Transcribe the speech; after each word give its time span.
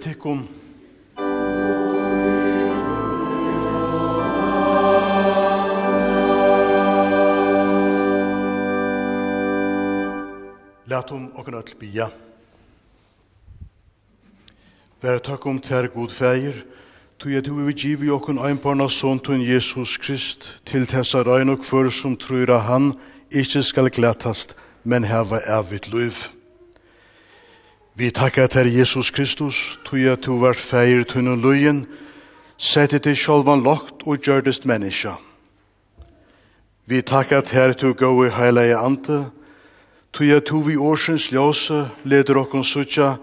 tykkum. 0.00 0.48
Latum 10.90 11.30
okkur 11.36 11.54
öll 11.60 11.74
bia. 11.80 12.10
Vær 15.00 15.18
takkum 15.18 15.60
ter 15.60 15.88
god 15.88 16.10
feir, 16.12 16.64
Tu 17.20 17.28
jeg 17.28 17.44
du 17.44 17.52
vi 17.52 17.72
givi 17.76 18.08
okkun 18.08 18.38
einbarna 18.40 18.86
sontun 18.88 19.42
Jesus 19.44 19.98
Krist 20.00 20.46
til 20.64 20.86
tessa 20.88 21.20
rein 21.22 21.52
og 21.52 21.58
kvör 21.60 21.90
som 21.92 22.16
trur 22.16 22.58
han 22.58 22.94
ikkje 23.30 23.62
skal 23.62 23.90
glætast, 23.90 24.56
men 24.84 25.04
heva 25.04 25.40
evigt 25.58 25.92
liv. 25.92 26.39
Vi 28.00 28.10
takkar 28.10 28.46
til 28.46 28.72
Jesus 28.72 29.10
Kristus, 29.10 29.78
tog 29.84 30.00
at 30.08 30.24
du 30.24 30.38
var 30.40 30.56
feir 30.56 31.02
tunnen 31.04 31.42
løyen, 31.44 31.82
sette 32.56 32.96
til 32.98 33.12
sjolvan 33.12 33.60
lokt 33.60 34.06
og 34.08 34.22
gjørdest 34.24 34.64
menneska. 34.64 35.18
Vi 36.88 37.02
takkar 37.02 37.44
til 37.44 37.74
du 37.76 37.92
gå 37.92 38.24
i 38.24 38.30
heilige 38.32 38.78
ante, 38.78 39.18
tog 40.12 40.30
at 40.32 40.48
du 40.48 40.62
vi 40.64 40.76
årsens 40.76 41.26
ljøse 41.28 41.90
leder 42.04 42.40
okkon 42.40 42.64
suttja, 42.64 43.18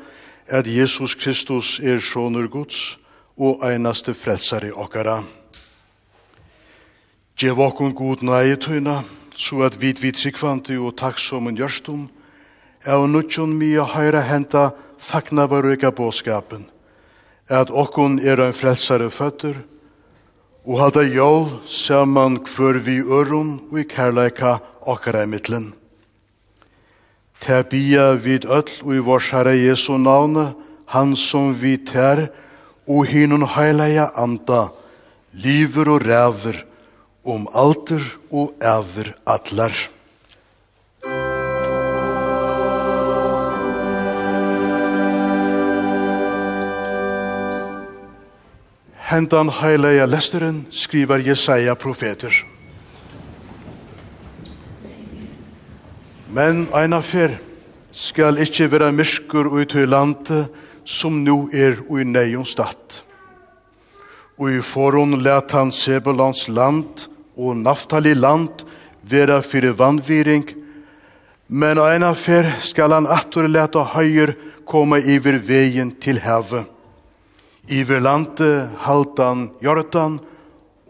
at 0.48 0.68
Jesus 0.68 1.16
Kristus 1.16 1.80
er 1.80 1.98
sjåner 1.98 2.46
Guds 2.48 3.00
og 3.38 3.66
einaste 3.66 4.14
frelsare 4.14 4.70
okkara. 4.74 5.24
Gjev 7.38 7.60
okkon 7.60 7.98
god 7.98 8.22
nøye 8.22 8.62
tøyna, 8.62 9.02
så 9.36 9.66
at 9.66 9.82
vi 9.82 9.96
vidt 10.02 10.22
sikvante 10.22 10.78
og 10.78 10.94
takksomen 10.98 11.58
gjørstum, 11.58 12.10
av 12.86 13.08
nutjon 13.10 13.58
a 13.80 13.86
høyra 13.86 14.22
henta 14.22 14.72
fagna 14.98 15.48
varøyka 15.48 15.92
båskapen, 15.92 16.66
at 17.50 17.70
okkon 17.72 18.20
er 18.20 18.40
ein 18.42 18.54
frelsare 18.54 19.10
føtter, 19.10 19.56
og 20.68 20.80
halda 20.80 21.04
jól 21.04 21.62
saman 21.66 22.40
kvör 22.44 22.80
vi 22.84 23.00
øron 23.00 23.60
og 23.72 23.80
i 23.80 23.84
kærleika 23.84 24.60
okkara 24.82 25.24
i 25.24 25.28
mittlen. 25.28 25.74
Ta 27.40 27.64
bia 27.64 28.14
vid 28.14 28.46
öll 28.46 28.84
og 28.84 28.96
i 28.96 29.00
vårs 29.00 29.32
herre 29.32 29.56
Jesu 29.56 29.98
navne, 29.98 30.56
han 30.88 31.16
som 31.16 31.54
vi 31.54 31.78
tær, 31.78 32.28
og 32.88 33.06
hinun 33.06 33.48
heileia 33.48 34.12
anda, 34.16 34.68
liver 35.34 35.90
og 35.90 36.06
ræver, 36.08 36.66
om 37.24 37.48
alter 37.54 38.04
og 38.32 38.54
æver 38.64 39.16
atlar. 39.28 39.76
hentan 49.08 49.48
heileia 49.50 50.06
lesteren 50.06 50.66
skriver 50.72 51.22
Jesaja 51.24 51.76
profeter. 51.80 52.34
Men 56.28 56.66
eina 56.76 57.00
fer 57.02 57.38
skal 57.96 58.42
ikkje 58.44 58.68
vera 58.74 58.92
myrskur 58.92 59.48
ut 59.48 59.78
i 59.80 59.86
landet 59.88 60.52
som 60.84 61.24
nu 61.24 61.48
er 61.56 61.80
ui 61.88 62.04
neion 62.04 62.46
stadt. 62.46 63.04
Ui 64.38 64.60
foron 64.62 65.22
let 65.24 65.56
han 65.56 65.72
Sebulans 65.72 66.46
land 66.52 67.08
og 67.38 67.56
Naftali 67.64 68.14
land 68.14 68.68
vera 69.08 69.40
fyrir 69.42 69.78
vannviring, 69.80 70.44
men 71.48 71.80
eina 71.80 72.12
fer 72.12 72.58
skal 72.60 72.92
han 72.92 73.08
atur 73.08 73.48
leta 73.48 73.88
høyer 73.96 74.36
koma 74.68 75.00
iver 75.00 75.40
vegin 75.40 75.96
til 75.96 76.20
hevet 76.20 76.68
iver 77.68 78.00
lande 78.00 78.70
haltan 78.84 79.50
jordan 79.62 80.20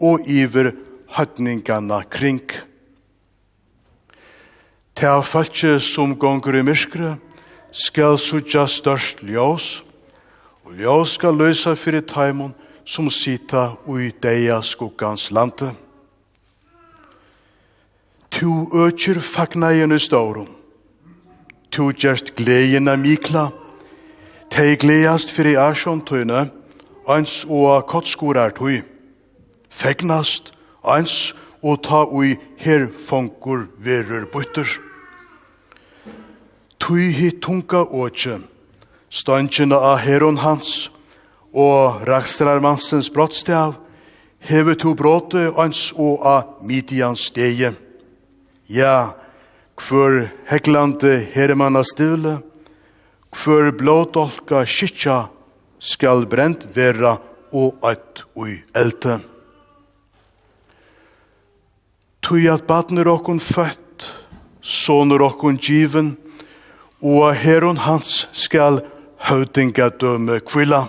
og 0.00 0.28
iver 0.28 0.72
høtningarna 1.16 2.02
kring. 2.10 2.44
Ta 4.94 5.20
fatje 5.22 5.78
som 5.80 6.16
gongur 6.18 6.56
i 6.58 6.62
myskre, 6.62 7.16
skal 7.72 8.16
sutja 8.18 8.66
størst 8.66 9.22
ljós, 9.22 9.82
og 10.64 10.74
ljós 10.74 11.14
skal 11.18 11.36
løysa 11.38 11.74
fyrir 11.78 12.02
taimon 12.02 12.54
som 12.84 13.10
sita 13.10 13.76
ui 13.86 14.10
deia 14.22 14.62
skuggans 14.62 15.30
lande. 15.30 15.70
Tu 18.30 18.48
ökir 18.72 19.20
fagnaien 19.20 19.92
i 19.92 19.98
staurum, 19.98 20.48
tu 21.70 21.92
gjerst 21.92 22.34
gleina 22.36 22.96
mikla, 22.96 23.48
tei 24.50 24.76
gleast 24.76 25.30
fyrir 25.30 25.60
asjon 25.68 26.00
tøyne, 26.00 26.48
eins 27.08 27.44
og 27.48 27.86
kottskorar 27.88 28.52
tui. 28.56 28.82
Fegnast 29.70 30.52
eins 30.84 31.32
og 31.62 31.82
ta 31.86 32.04
ui 32.06 32.36
her 32.60 32.88
fongur 33.08 33.66
verur 33.82 34.28
bytter. 34.32 34.68
Tui 36.78 37.10
hit 37.12 37.42
tunga 37.42 37.82
åtje, 37.84 38.38
støntjena 39.10 39.80
av 39.92 39.98
heron 40.04 40.38
hans 40.44 40.88
og 41.52 42.04
rakstrarmansens 42.08 43.10
brottstav, 43.10 43.74
hever 44.38 44.78
to 44.78 44.94
bråte 44.94 45.48
ans 45.58 45.90
og 45.96 46.22
av 46.22 46.62
midians 46.62 47.28
stege. 47.32 47.74
Ja, 48.68 49.16
kvör 49.76 50.28
heklande 50.46 51.26
herremanna 51.32 51.84
stivle, 51.84 52.38
kvör 53.32 53.72
blådolka 53.72 54.66
skitja 54.66 55.28
skal 55.78 56.26
brent 56.26 56.66
vera 56.74 57.16
og 57.54 57.78
eit 57.86 58.24
ui 58.36 58.58
elte. 58.76 59.18
Tui 62.22 62.48
at 62.50 62.66
badner 62.68 63.08
okkun 63.08 63.40
født, 63.40 64.04
sonur 64.60 65.22
okkun 65.30 65.56
given, 65.56 66.16
og 67.00 67.34
herun 67.38 67.78
hans 67.86 68.26
skal 68.36 68.82
høvdinga 69.28 69.88
døme 70.00 70.40
kvilla. 70.44 70.88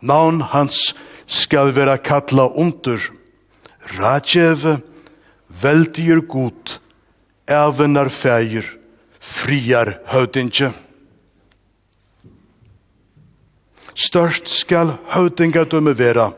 Navn 0.00 0.42
hans 0.52 0.90
skal 1.26 1.72
vera 1.76 1.96
kalla 1.96 2.48
under, 2.50 3.00
Rajeve, 3.96 4.76
veldigur 5.48 6.20
gut, 6.28 6.76
evenar 7.48 8.10
feir, 8.12 8.66
friar 9.20 9.96
høvdinga. 10.12 10.70
størst 14.00 14.48
skal 14.48 14.94
høvdingadømme 15.12 15.92
vera, 15.98 16.30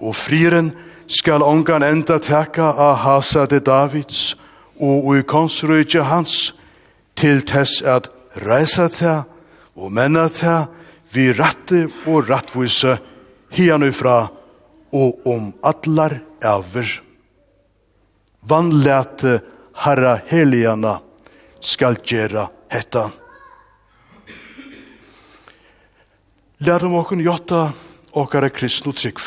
og 0.00 0.14
friren 0.16 0.72
skal 1.10 1.42
ongan 1.42 1.82
enda 1.82 2.18
teka 2.22 2.72
av 2.72 3.00
hasade 3.02 3.60
Davids 3.66 4.32
og 4.80 5.06
ui 5.10 5.22
konsrujtje 5.22 6.04
hans, 6.06 6.52
til 7.18 7.42
tess 7.46 7.82
at 7.84 8.08
reisa 8.46 8.88
ta 8.88 9.16
og 9.76 9.92
menna 9.92 10.28
ta 10.32 10.66
vi 11.12 11.28
ratte 11.36 11.84
og 12.08 12.30
rattvise 12.30 12.96
hian 13.52 13.84
ifra 13.84 14.24
og 14.96 15.26
om 15.28 15.50
allar 15.62 16.18
elver. 16.40 16.88
Vannlete 18.48 19.38
herra 19.84 20.16
heliana 20.26 20.98
skal 21.60 22.00
gjera 22.02 22.48
hettan. 22.72 23.12
Lærum 26.62 26.92
okkur 26.94 27.18
jotta 27.18 27.72
okkara 28.14 28.46
kristnu 28.54 28.92
trygg. 28.94 29.18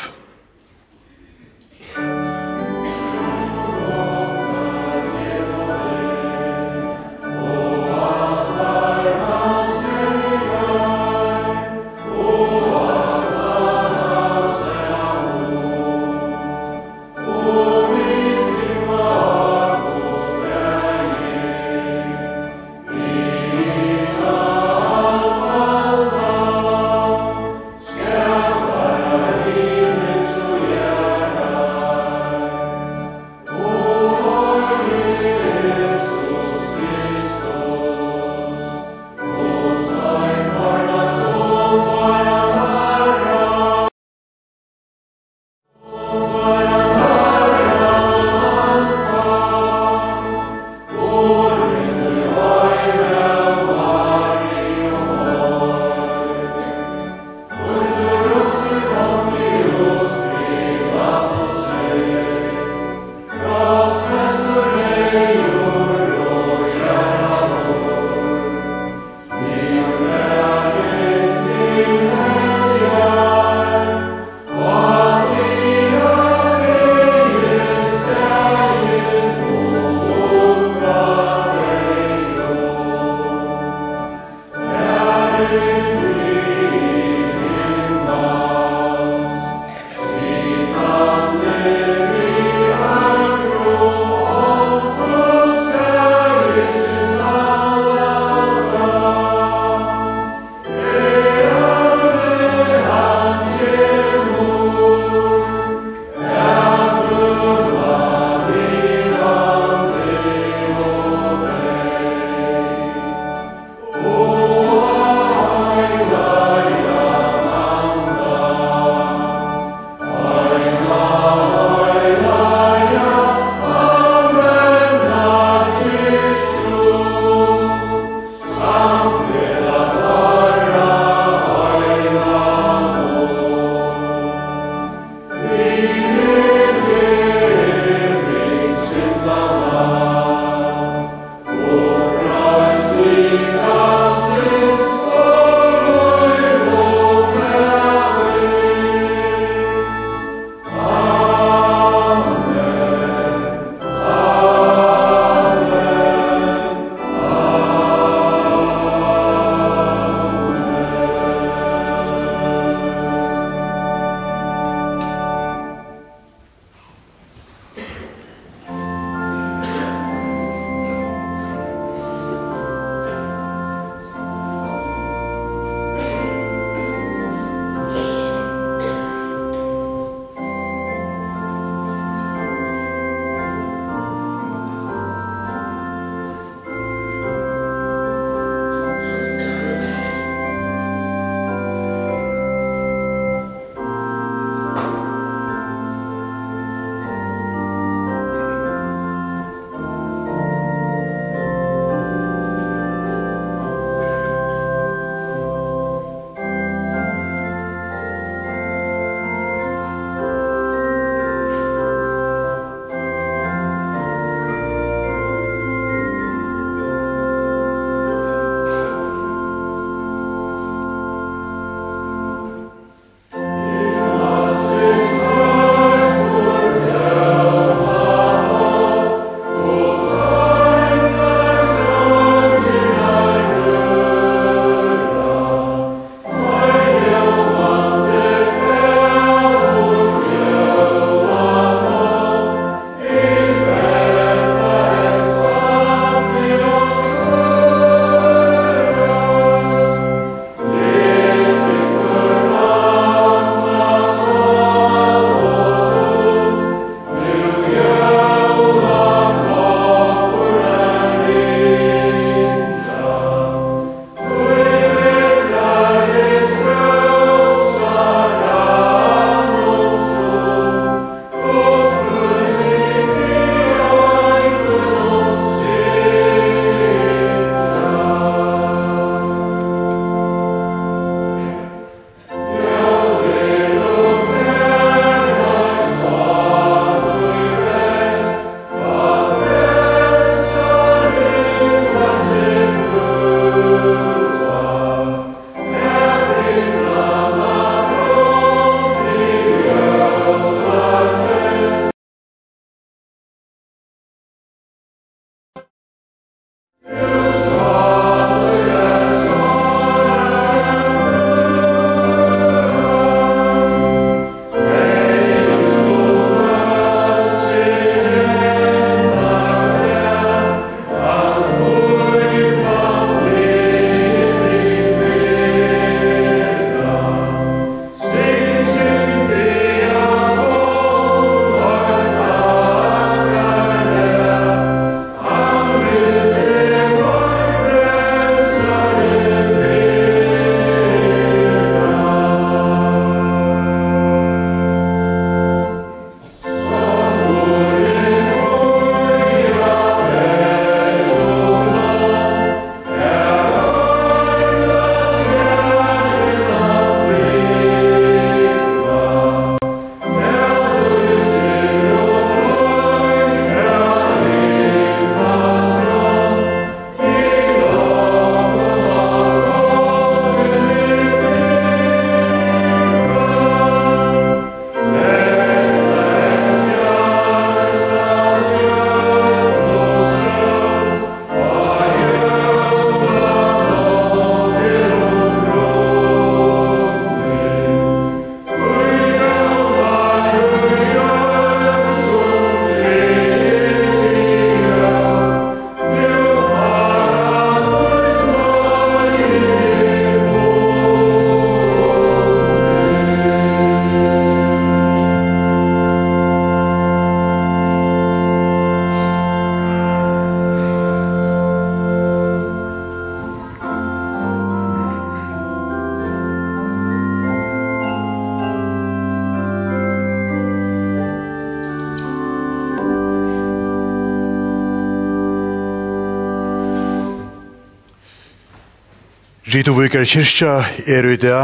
Okkar 429.96 430.10
kyrkja 430.12 430.54
er 430.92 431.06
i 431.08 431.16
det 431.16 431.38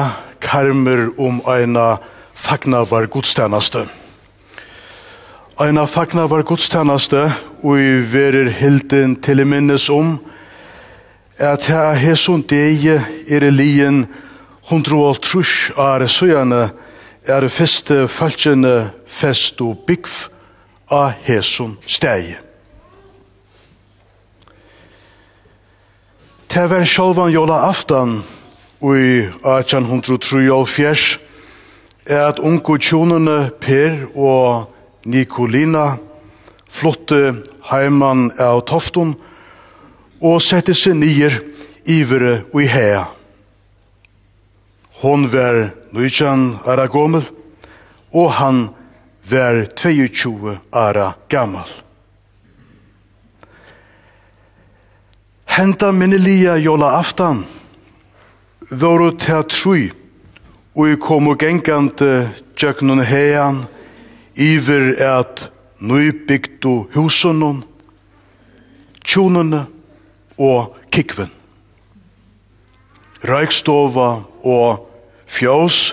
karmer 0.45 1.07
om 1.17 1.39
eina 1.49 1.95
fagnavar 2.37 3.07
godstjeneste. 3.09 3.87
Eina 5.57 5.87
fagnavar 5.89 6.45
godstjeneste 6.45 7.23
og 7.63 7.81
i 7.81 7.95
verer 8.13 8.51
hilden 8.53 9.15
til 9.25 9.41
i 9.41 9.47
minnes 9.49 9.87
om 9.89 10.19
at 11.41 11.65
her 11.73 11.97
hesson 11.97 12.45
deg 12.45 12.85
er 12.93 13.47
i 13.49 13.55
lien 13.55 14.03
hundro 14.69 15.01
og 15.07 15.23
trus 15.25 15.73
er 17.25 17.49
feste 17.49 18.03
falskjene 18.05 18.75
fest 19.09 19.65
og 19.65 19.81
byggf 19.89 20.27
av 20.93 21.17
hesson 21.25 21.79
steg. 21.89 22.37
Det 26.53 26.69
var 26.69 26.85
sjolvan 26.85 27.33
jola 27.33 27.63
aftan 27.73 28.19
i 28.83 29.31
1803 29.47 31.19
er 32.11 32.25
at 32.27 32.41
unge 32.43 32.79
tjonene 32.83 33.53
Per 33.63 34.09
og 34.19 34.73
Nikolina 35.07 35.93
flotte 36.67 37.21
heimann 37.71 38.31
av 38.43 38.65
Tofton 38.67 39.15
og 40.23 40.43
sette 40.43 40.75
seg 40.75 40.99
nyer 40.99 41.39
ivere 41.87 42.43
og 42.53 42.63
i 42.63 42.69
hea. 42.71 43.05
Hon 45.03 45.27
var 45.31 45.73
nøytjan 45.95 46.45
ara 46.67 46.87
gommel, 46.87 47.25
og 48.15 48.29
han 48.39 48.69
var 49.31 49.65
22 49.79 50.59
ara 50.71 51.13
gammal. 51.29 51.71
Henta 55.53 55.91
minnelia 55.93 56.55
jola 56.57 56.95
aftan, 57.01 57.43
våre 58.71 59.13
til 59.19 59.45
trui, 59.51 59.91
og 60.75 60.89
jeg 60.89 61.01
kom 61.03 61.29
og 61.29 61.39
gengande 61.41 62.31
tjöknun 62.57 63.05
heian, 63.05 63.65
iver 64.37 64.95
at 65.03 65.51
nøybygdu 65.81 66.89
husunun, 66.95 67.63
tjonene 69.05 69.67
og 70.39 70.77
kikven. 70.93 71.31
Røykstova 73.23 74.09
og 74.43 74.89
fjås 75.27 75.93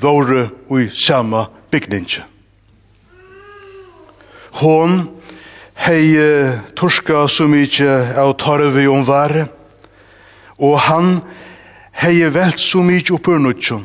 våre 0.00 0.48
i 0.78 0.88
samme 0.88 1.46
bygninge. 1.72 2.24
Hon 4.54 5.08
hei 5.84 6.14
torska 6.78 7.26
så 7.28 7.48
mykje 7.50 8.14
av 8.20 8.36
tarvi 8.38 8.86
om 8.88 9.02
vare, 9.04 9.48
og 10.62 10.78
han 10.86 11.16
hei 11.18 11.40
hei 12.00 12.24
velt 12.30 12.60
så 12.60 12.82
mykje 12.84 13.16
oppur 13.16 13.38
nutjon, 13.40 13.84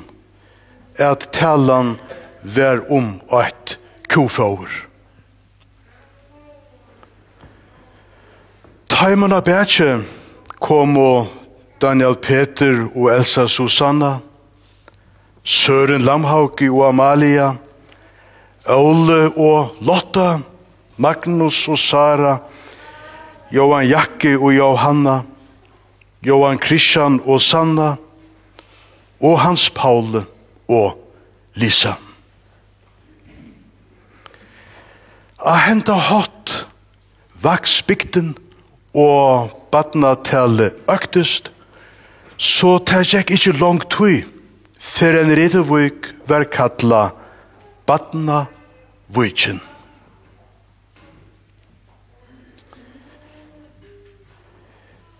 at 0.99 1.29
talan 1.35 1.95
vær 2.43 2.83
om 2.91 3.17
eit 3.39 3.77
kofauer. 4.11 4.71
Taimon 8.89 9.31
av 9.31 9.45
bætje 9.47 9.99
kom 10.59 10.97
og 10.99 11.29
Daniel 11.79 12.17
Peter 12.19 12.81
og 12.89 13.11
Elsa 13.13 13.45
Susanna, 13.47 14.17
Søren 15.43 16.03
Lamhauki 16.03 16.67
og 16.67 16.89
Amalia, 16.89 17.53
Ole 18.67 19.29
og 19.39 19.77
Lotta, 19.81 20.39
Magnus 20.99 21.61
og 21.71 21.79
Sara, 21.79 22.35
Johan 23.55 23.87
Jakke 23.87 24.35
og 24.35 24.51
Johanna, 24.53 25.21
Johan 26.25 26.59
Christian 26.59 27.19
og 27.25 27.41
Sanna, 27.41 27.95
og 29.19 29.39
Hans 29.39 29.69
Paul 29.75 30.21
og 30.67 30.97
Lisa. 31.55 31.95
A 35.39 35.55
henta 35.67 35.95
hatt 35.95 36.53
vaks 37.39 37.79
bygden 37.87 38.33
og 38.95 39.53
badna 39.71 40.15
tale 40.27 40.73
øktest, 40.91 41.51
så 42.37 42.77
tar 42.83 43.07
jeg 43.07 43.31
ikke 43.31 43.55
langt 43.59 43.89
tøy, 43.91 44.23
for 44.79 45.15
en 45.19 45.31
redevøk 45.35 46.13
var 46.27 46.47
kattla 46.51 47.09
badna 47.87 48.45
vøkjen. 49.15 49.59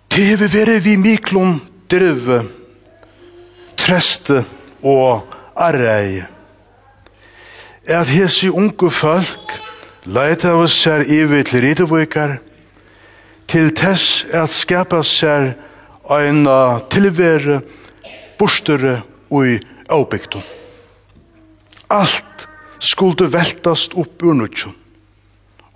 Det 0.09 0.25
hever 0.25 0.49
vere 0.49 0.79
vi 0.81 0.95
miklum 0.97 1.59
drøve, 1.91 2.41
treste 3.77 4.41
og 4.81 5.35
arrei. 5.53 6.23
At 7.85 8.09
hese 8.09 8.49
unge 8.49 8.89
folk 8.89 9.53
leita 10.09 10.55
av 10.57 10.65
seg 10.73 11.05
ivi 11.13 11.43
til 11.45 11.61
ridevikar, 11.67 12.39
til 13.49 13.69
tess 13.77 14.25
at 14.33 14.49
skapa 14.53 15.03
seg 15.05 15.53
eina 16.09 16.59
tilvere, 16.89 17.61
bostere 18.41 18.99
og 19.29 19.61
avbygdom. 19.93 20.45
Alt 21.89 22.47
skulle 22.81 23.29
veltast 23.29 23.93
upp 23.93 24.25
ur 24.25 24.37
nutjon, 24.41 24.77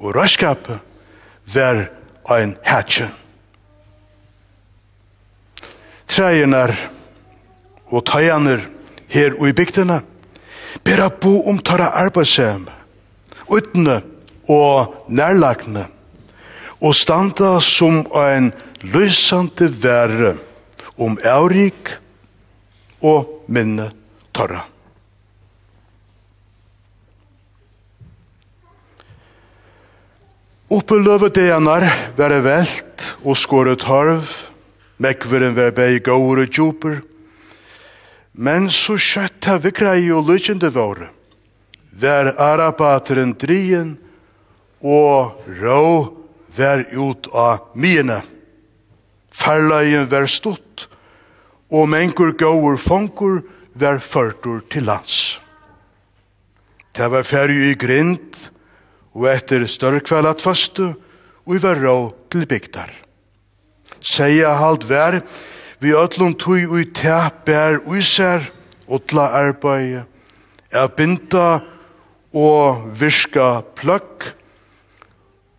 og 0.01 0.15
ræskapet 0.17 0.81
var 1.53 1.85
ein 2.33 2.57
hætjen 2.65 3.13
træinar 6.13 6.73
og 7.89 8.05
tæjaner 8.05 8.61
her 9.09 9.33
og 9.39 9.47
i 9.49 9.53
bygdene, 9.57 10.01
bera 10.83 11.09
bo 11.09 11.41
om 11.49 11.57
tara 11.65 11.89
arbeidshjem, 12.03 12.67
utne 13.49 14.01
og 14.49 14.93
nærlagne, 15.09 15.87
og 16.81 16.93
standa 16.95 17.57
som 17.63 18.03
ein 18.13 18.51
løsande 18.83 19.69
verre 19.81 20.35
om 20.99 21.17
eurik 21.23 21.95
og 23.01 23.45
minne 23.47 23.89
tæra. 24.35 24.65
Oppe 30.73 30.97
løvedegene 30.97 31.69
var 31.69 31.85
være 32.17 32.41
velt 32.43 33.05
og 33.23 33.37
skåret 33.37 33.85
harv, 33.85 34.52
Mekveren 35.03 35.55
var 35.57 35.73
bei 35.75 35.99
gaur 35.99 36.39
og 36.39 36.47
djuper. 36.47 37.01
Men 38.33 38.69
så 38.71 38.95
skjøtta 38.97 39.57
vi 39.59 39.69
vikrei 39.69 40.07
og 40.15 40.29
lykjende 40.29 40.71
våre. 40.73 41.09
Vær 41.93 42.31
arabateren 42.41 43.35
drien 43.37 43.97
og 44.81 45.43
rå 45.61 45.83
vær 46.57 46.85
ut 46.95 47.29
av 47.33 47.75
mine. 47.75 48.21
Farleien 49.33 50.09
vær 50.09 50.25
stått 50.29 50.87
og 51.73 51.89
menkur 51.89 52.33
gaur 52.37 52.77
fankur 52.77 53.41
vær 53.73 54.01
førtur 54.01 54.61
til 54.69 54.87
lands. 54.89 55.39
Det 56.93 57.09
var 57.09 57.25
ferju 57.25 57.71
i 57.71 57.77
grind 57.77 58.37
og 59.13 59.29
etter 59.29 59.65
større 59.69 60.03
kveldat 60.05 60.41
fastu 60.41 60.85
og 60.89 61.55
vi 61.55 61.61
var 61.61 61.81
rå 61.81 61.97
til 62.31 62.45
bygdar. 62.49 62.93
Seia 64.03 64.51
halt 64.59 64.83
vær, 64.89 65.21
vi 65.79 65.95
ötlun 65.95 66.35
tui 66.35 66.67
ui 66.67 66.85
ta 66.91 67.31
bær 67.45 67.79
uiser, 67.87 68.43
utla 68.87 69.29
arbeid, 69.39 70.03
er 70.73 70.89
binda 70.97 71.63
og 72.35 72.83
virka 72.99 73.63
pløkk, 73.77 74.33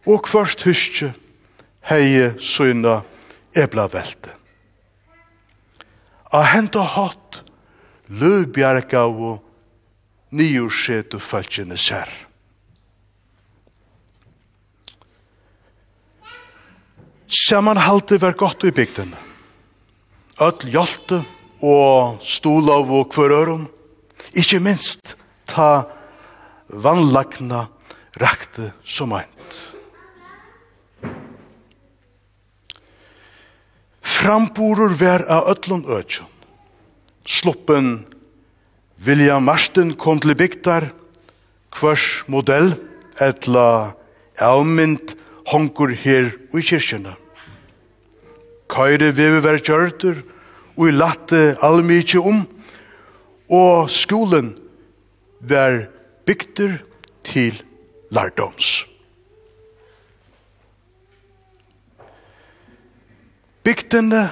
og 0.04 0.24
kvart 0.28 0.66
huskje 0.66 1.14
hei 1.88 2.30
søyna 2.40 3.00
ebla 3.56 3.86
velte. 3.88 4.32
A 6.34 6.42
henta 6.50 6.82
hatt 6.82 7.42
løvbjergav 8.10 9.20
og 9.30 9.40
nyursetu 10.34 11.20
fælgjene 11.22 11.78
sær. 11.78 12.10
Samanhaltet 17.28 18.22
var 18.22 18.36
godt 18.36 18.64
i 18.64 18.72
bygden. 18.72 19.14
Öll 20.40 20.66
hjalte 20.68 21.22
og 21.62 22.20
stolav 22.22 22.90
og 22.90 23.10
kvørørum. 23.12 23.68
Ikke 24.34 24.60
minst 24.60 25.14
ta 25.46 25.86
vannlagna 26.68 27.66
rakte 28.20 28.72
som 28.84 29.14
eint. 29.16 29.60
Framborur 34.04 34.94
vær 34.96 35.24
av 35.28 35.48
öllun 35.52 35.84
ötjon. 35.84 36.30
Sluppen 37.24 38.04
William 39.04 39.44
Marsten 39.44 39.94
kom 39.96 40.20
til 40.20 40.36
bygdar, 40.36 40.90
kvars 41.72 42.24
modell, 42.28 42.74
etla 43.20 43.94
avmynd 44.40 45.14
hongur 45.50 45.92
her 45.94 46.32
i 46.32 46.62
kyrkjana. 46.62 47.14
Kaire 48.70 49.12
vevi 49.16 49.42
være 49.44 49.62
kjørter, 49.64 50.22
og 50.76 50.88
i 50.88 50.94
latte 50.94 51.42
allmykje 51.62 52.20
om, 52.20 52.40
og 53.52 53.90
skolen 53.92 54.54
var 55.40 55.84
bygter 56.26 56.80
til 57.24 57.60
lærdoms. 58.10 58.86
Bygtene 63.64 64.26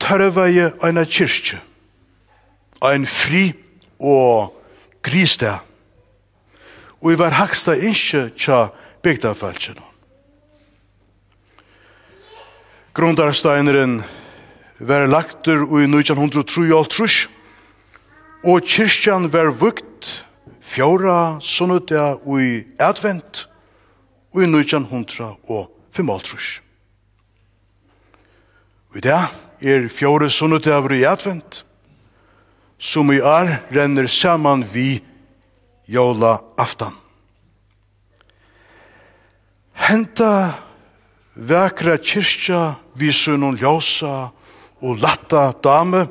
tørveie 0.00 0.70
eina 0.84 1.04
kyrkje, 1.04 1.60
ein 2.82 3.04
fri 3.06 3.50
og 4.00 4.52
gristeg, 5.04 5.60
og 7.02 7.12
i 7.12 7.18
var 7.18 7.36
haksta 7.36 7.74
innskje 7.76 8.28
tja 8.38 8.68
bygdafeltjene. 9.02 9.91
Grundarsteineren 12.92 14.02
var 14.78 15.06
lagtur 15.06 15.62
i 15.80 15.86
1903 15.88 17.28
og 18.44 18.66
kyrkjan 18.68 19.30
var 19.32 19.48
vukt 19.56 20.10
fjóra 20.60 21.38
sunnudja 21.40 22.18
i 22.36 22.66
advent 22.76 23.46
i 24.36 24.44
1905. 24.44 25.38
Og 25.48 25.70
i 28.96 29.00
dag 29.00 29.32
er 29.60 29.88
fjóra 29.88 30.28
sunnudja 30.28 30.82
i 30.92 31.04
advent 31.08 31.64
som 32.76 33.08
i 33.08 33.22
ar 33.24 33.62
renner 33.72 34.06
saman 34.06 34.66
vi 34.68 35.00
jóla 35.88 36.42
aftan. 36.60 36.92
Henta 39.72 40.54
vekra 41.34 41.96
kyrkja 41.96 42.81
vi 42.94 43.12
sunnun 43.12 43.56
ljósa 43.56 44.30
og 44.82 44.98
latta 45.00 45.52
dame 45.64 46.06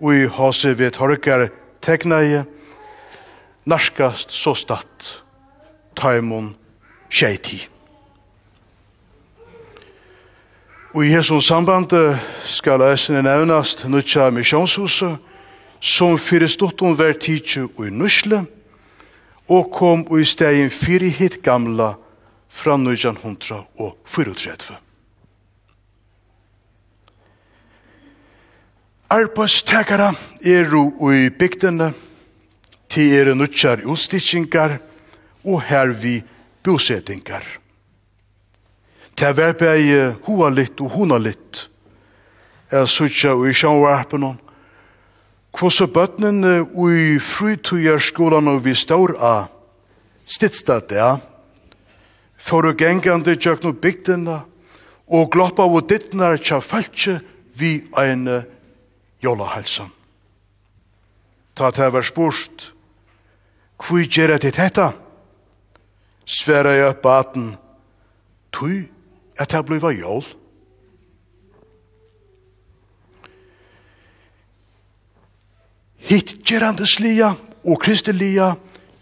og 0.00 0.14
i 0.14 0.26
hase 0.26 0.74
vi 0.78 0.90
torkar 0.90 1.50
tegnaie 1.82 2.44
narskast 3.68 4.32
så 4.34 4.54
statt 4.58 5.22
taimon 5.98 6.54
tjeiti. 7.10 7.60
Og 10.92 11.06
i 11.06 11.12
hesson 11.14 11.40
samband 11.40 11.92
skal 12.44 12.82
eisene 12.84 13.22
nevnast 13.24 13.86
nutja 13.88 14.30
misjonshuset 14.30 15.16
som 15.80 16.18
fyrir 16.18 16.48
stotton 16.52 16.98
ver 16.98 17.12
tidsi 17.16 17.60
og 17.64 17.86
i 17.86 17.90
nusle 17.90 18.42
og 19.48 19.70
kom 19.72 20.04
og 20.10 20.20
i 20.20 20.24
stegin 20.28 20.70
fyrir 20.70 21.10
hitt 21.16 21.42
gamla 21.42 21.94
fra 22.52 22.76
1934. 22.76 24.91
Arbeidstekere 29.12 30.14
er 30.40 30.70
i 31.12 31.28
bygdene, 31.28 31.90
til 32.88 33.10
er 33.12 33.34
nødtjar 33.34 33.82
utstitsingar 33.84 34.78
og 35.44 35.62
her 35.68 35.92
vi 35.92 36.22
bosettingar. 36.64 37.44
Til 39.16 39.40
er 39.44 39.52
bei 39.52 40.14
hoa 40.24 40.48
litt 40.48 40.80
og 40.80 40.94
hona 40.94 41.18
litt, 41.20 41.68
er 42.70 42.86
sutja 42.88 43.34
og 43.34 43.50
i 43.50 43.52
sjåvarpen 43.52 44.24
Kvose 45.52 45.86
bøtnen 45.92 46.40
og 46.62 46.88
i 46.88 47.18
frytujarskolan 47.20 48.48
og 48.48 48.64
vi 48.64 48.72
står 48.74 49.18
av 49.20 49.50
stidstad 50.24 50.88
ja, 50.96 51.18
for 52.40 52.64
å 52.64 52.72
gengande 52.72 53.36
tjøkno 53.36 53.74
bygdina 53.76 54.40
og 55.12 55.30
gloppa 55.36 55.68
av 55.68 55.82
dittnar 55.84 56.40
tja 56.40 56.62
falskje 56.64 57.20
vi 57.60 57.82
ein 57.92 58.24
jolahalsan. 59.22 59.90
Ta 61.54 61.70
ta 61.70 61.90
var 61.90 62.02
spurt, 62.02 62.72
Hvor 63.82 63.98
gjerra 64.06 64.38
til 64.38 64.52
dette? 64.54 64.92
Sværa 66.24 66.70
jeg 66.70 66.96
baten, 67.02 67.56
Tui 68.52 68.88
at 69.38 69.52
jeg 69.52 69.64
bliva 69.64 69.90
jol. 69.90 70.22
Hitt 75.98 76.34
gjerrande 76.46 76.86
slia 76.86 77.32
og 77.64 77.80
kristelia 77.82 78.52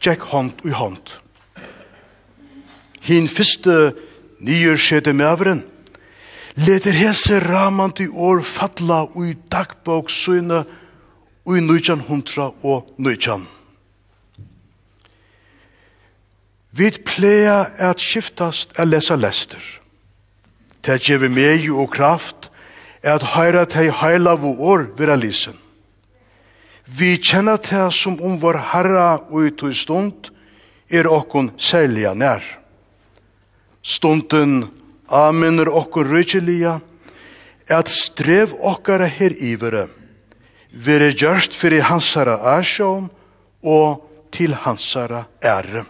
tjekk 0.01 0.27
hånd 0.33 0.65
i 0.65 0.73
hånd. 0.77 1.13
Hin 3.05 3.29
fyrste 3.29 3.93
nye 4.45 4.77
skjede 4.81 5.13
med 5.17 5.27
avren, 5.27 5.63
Leter 6.61 6.93
hese 6.93 7.39
ramant 7.41 8.01
i 8.01 8.09
år 8.09 8.43
fatla 8.45 9.07
ui 9.17 9.33
dagbok 9.53 10.11
søgne 10.13 10.65
ui 11.49 11.61
nøytjan 11.65 12.03
hundra 12.05 12.51
og 12.61 12.91
nøytjan. 13.01 13.47
Vi 16.77 16.91
pleia 17.07 17.63
at 17.79 18.03
skiftast 18.03 18.77
a 18.79 18.85
lesa 18.85 19.17
lester. 19.17 19.63
Det 20.85 20.99
gjevi 21.07 21.31
megi 21.33 21.71
og 21.73 21.89
kraft 21.95 22.51
at 23.03 23.25
høyra 23.33 23.65
teg 23.65 23.93
heila 24.03 24.35
vu 24.37 24.53
år 24.53 24.91
vera 24.99 25.17
lisen. 25.17 25.57
Vi 26.85 27.15
kjenner 27.17 27.57
det 27.57 27.87
som 27.95 28.19
om 28.21 28.37
vår 28.43 28.59
herra 28.73 29.09
og 29.31 29.49
ut 29.49 29.65
stund 29.77 30.29
er 30.91 31.09
okkon 31.09 31.53
særliga 31.57 32.13
nær. 32.15 32.45
Stunden 33.83 34.69
aminer 35.11 35.69
okkur 35.69 36.09
rydgelia, 36.09 36.81
at 37.71 37.89
strev 37.89 38.55
okkara 38.61 39.07
her 39.07 39.35
ivere, 39.39 39.89
vere 40.73 41.13
gjørst 41.15 41.55
fyrir 41.55 41.87
hansara 41.87 42.39
asjån 42.57 43.09
og 43.63 44.03
til 44.35 44.55
hansara 44.55 45.25
ære. 45.43 45.85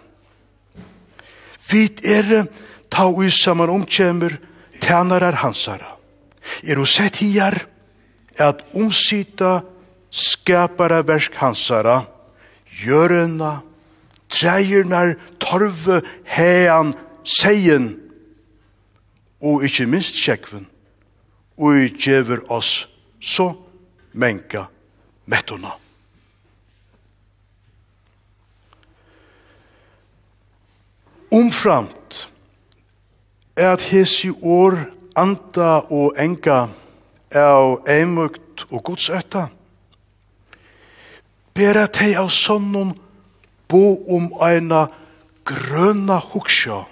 Vit 1.70 2.04
er 2.04 2.46
ta 2.90 3.06
ui 3.08 3.30
saman 3.30 3.70
omkjemur 3.70 4.36
tænarar 4.80 5.40
hansara. 5.44 5.96
Er 6.64 6.80
og 6.80 6.88
sett 6.88 7.20
hier 7.20 7.54
at 8.38 8.64
omsita 8.74 9.60
skapara 10.10 11.02
versk 11.06 11.34
hansara, 11.38 12.00
gjørena, 12.82 13.60
treirnar, 14.30 15.14
torve, 15.38 16.00
hean, 16.24 16.94
seien, 17.24 17.92
og 19.40 19.64
ikkje 19.64 19.86
minst 19.86 20.18
tjekkven, 20.20 20.66
og 21.56 21.76
i 21.76 21.88
djever 21.88 22.44
oss 22.52 22.88
så 23.20 23.52
menka 24.12 24.66
mettona. 25.26 25.72
Omframt 31.30 32.28
er 33.56 33.72
at 33.72 33.84
hesi 33.86 34.30
år 34.42 34.80
anda 35.16 35.84
og 35.92 36.16
enga 36.18 36.64
av 37.30 37.84
eimugt 37.88 38.64
og 38.70 38.82
godsøtta. 38.88 39.46
Bera 41.54 41.86
teg 41.92 42.16
av 42.18 42.32
sonnum 42.34 42.90
bo 43.70 43.84
om 44.10 44.30
eina 44.42 44.88
grøna 45.46 46.18
huksjå 46.32 46.82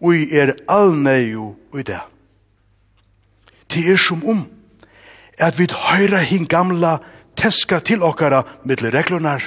og 0.00 0.14
i 0.14 0.28
er 0.38 0.54
alneio 0.70 1.52
i 1.74 1.82
det. 1.82 2.00
Det 3.68 3.84
er 3.92 4.00
som 4.00 4.22
om 4.24 4.44
at 5.38 5.58
vi 5.58 5.68
høyra 5.70 6.20
hin 6.24 6.46
gamla 6.50 6.98
teska 7.38 7.80
til 7.84 8.02
okkara 8.02 8.42
mittle 8.66 8.90
reglunar. 8.94 9.44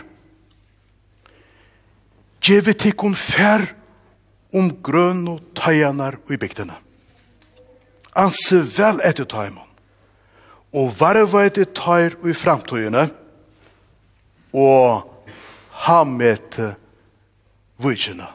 Gjevi 2.41 2.73
tikkun 2.73 3.15
fær 3.15 3.67
om 4.55 4.71
grøn 4.83 5.27
og 5.31 5.43
tøyanar 5.55 6.19
i 6.31 6.39
bygdene. 6.39 6.75
Anse 8.17 8.59
vel 8.77 8.99
etter 9.07 9.27
tøymon, 9.29 9.67
og 10.75 10.91
varva 10.99 11.45
etter 11.47 11.69
tøyr 11.75 12.17
i 12.27 12.35
framtøyene, 12.35 13.07
og 14.51 15.07
ha 15.85 16.01
med 16.03 16.59
vujtjene. 17.79 18.27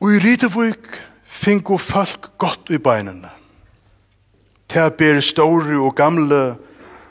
Og 0.00 0.14
i 0.14 0.18
Ridevik 0.22 0.86
finko 1.26 1.76
folk 1.76 2.30
godt 2.38 2.70
i 2.70 2.78
beinene. 2.78 3.30
Ta 4.68 4.88
ber 4.88 5.20
store 5.24 5.78
og 5.80 5.96
gamle 5.98 6.56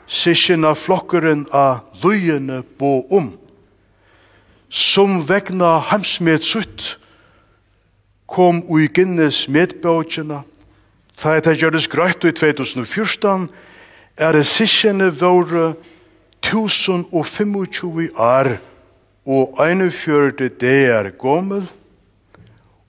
sysjene 0.08 0.72
flokkeren 0.78 1.44
av 1.52 1.82
løyene 2.02 2.62
bo 2.78 3.02
om, 3.12 3.32
som 4.68 5.20
vegna 5.28 5.78
hamsmed 5.90 6.44
sutt 6.44 6.94
kom 8.28 8.62
ui 8.68 8.88
Guinness 8.92 9.48
medbøtjene, 9.48 10.42
ta 11.16 11.34
et 11.36 11.48
det 11.48 11.58
gjøres 11.60 11.88
greit 11.88 12.24
i 12.24 12.32
2014, 12.32 13.48
er 14.16 14.32
det 14.36 14.46
sysjene 14.46 15.08
våre 15.12 15.74
1025 16.44 18.10
år 18.16 18.52
og 19.28 19.60
41 19.60 20.48
der 20.60 21.10
gommel, 21.18 21.66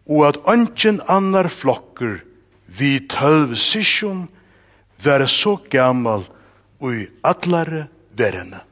og 0.10 0.26
at 0.26 0.41
ønsken 0.49 0.99
annar 1.07 1.47
flokker 1.53 2.20
vi 2.80 2.97
tølv 3.10 3.55
sysjon 3.57 4.26
være 5.03 5.28
så 5.30 5.55
gammal 5.70 6.26
og 6.80 6.95
i 6.95 7.05
atlare 7.26 7.86
verene. 8.18 8.64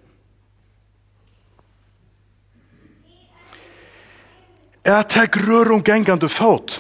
Jeg 4.88 5.08
tek 5.12 5.36
rør 5.44 5.74
om 5.76 5.84
gengande 5.84 6.30
fot, 6.32 6.78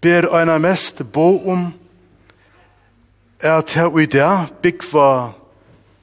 ber 0.00 0.28
eina 0.38 0.60
mest 0.62 1.02
bo 1.12 1.40
om 1.50 1.64
at 3.42 3.74
her 3.74 3.98
i 3.98 4.06
dag 4.06 4.52
byggva 4.62 5.08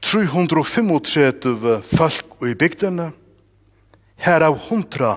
335 0.04 1.78
folk 1.96 2.36
i 2.44 2.54
bygdene, 2.60 3.10
herav 4.20 4.60
100 4.68 5.16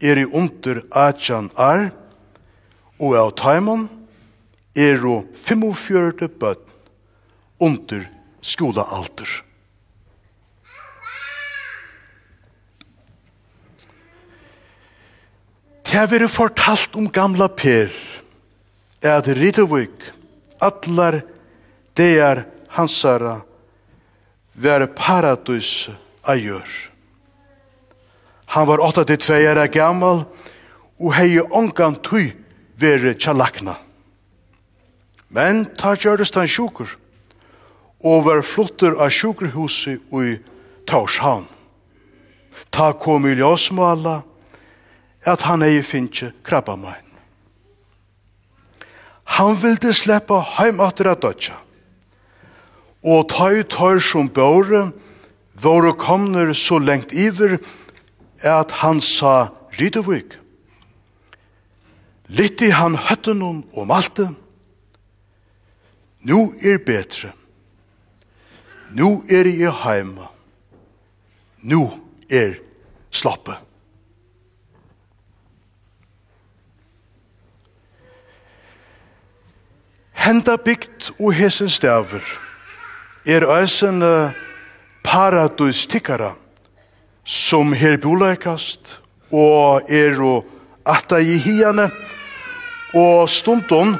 er 0.00 0.16
i 0.16 0.24
under 0.24 0.80
18 0.90 1.50
Ar, 1.56 1.90
og 3.00 3.16
av 3.16 3.30
taimon 3.40 3.86
er 4.76 5.00
og 5.08 5.30
45 5.40 6.28
bøtt 6.40 6.66
under 7.60 8.04
skolaalter. 8.44 9.30
Det 15.90 15.98
har 15.98 16.10
vært 16.12 16.30
fortalt 16.30 16.94
om 16.94 17.08
gamla 17.10 17.48
Per, 17.50 17.90
at 19.02 19.26
Ritavik, 19.26 20.04
atlar 20.62 21.22
deir 21.98 22.44
hansara, 22.76 23.40
var 24.54 24.86
paradus 24.94 25.88
a 26.22 26.36
gjør. 26.38 26.68
Han 28.54 28.68
var 28.68 28.84
åtta 28.84 29.02
til 29.08 29.18
tveier 29.24 29.58
gammal, 29.72 30.28
og 31.00 31.14
hei 31.16 31.40
ongan 31.40 31.96
tøy 32.04 32.30
vere 32.80 33.14
tjalakna. 33.14 33.76
Men 35.30 35.64
ta 35.78 35.94
gjøres 35.94 36.32
han 36.34 36.48
sjukur, 36.50 36.96
og 38.02 38.24
var 38.26 38.42
flottur 38.42 38.96
av 38.98 39.12
sjukurhuset 39.14 40.00
i 40.16 40.38
Torshavn. 40.88 41.46
Ta 42.70 42.92
kom 42.98 43.28
i 43.28 43.36
ljøsmåla, 43.38 44.22
at 45.28 45.44
han 45.44 45.62
ei 45.62 45.82
finnje 45.84 46.32
krabbamain. 46.42 47.06
Han 49.36 49.54
vilde 49.62 49.92
sleppa 49.94 50.40
heim 50.56 50.80
atter 50.82 51.12
av 51.12 51.20
dødja, 51.22 51.54
og 53.04 53.28
ta 53.30 53.50
i 53.54 53.62
tør 53.62 54.00
som 54.02 54.28
børe, 54.28 54.90
våre 55.60 55.92
komner 55.96 56.52
så 56.56 56.80
lengt 56.80 57.12
iver, 57.12 57.58
at 58.42 58.72
han 58.80 59.00
sa 59.04 59.52
Ridevik. 59.78 60.39
Lytti 62.30 62.68
han 62.70 62.94
høttenum 62.94 63.64
og 63.74 63.88
malte. 63.90 64.28
Nu 66.22 66.52
er 66.62 66.78
betre. 66.86 67.32
Nu 68.94 69.24
er 69.30 69.48
i 69.50 69.66
heima. 69.66 70.28
Nu 71.66 71.88
er 72.30 72.54
slappe. 73.10 73.56
Henda 80.20 80.54
bygd 80.60 81.10
og 81.18 81.32
hesen 81.34 81.70
stavur 81.72 82.22
er 83.26 83.46
æsen 83.56 84.04
paradus 85.02 85.86
tikkara 85.86 86.34
som 87.24 87.72
her 87.72 87.96
boleikast 87.96 89.00
og 89.32 89.90
er 89.90 90.20
og 90.20 90.46
atta 90.84 91.18
i 91.18 91.38
hiane 91.40 91.88
og 91.88 92.19
og 92.96 93.28
stundun 93.30 93.94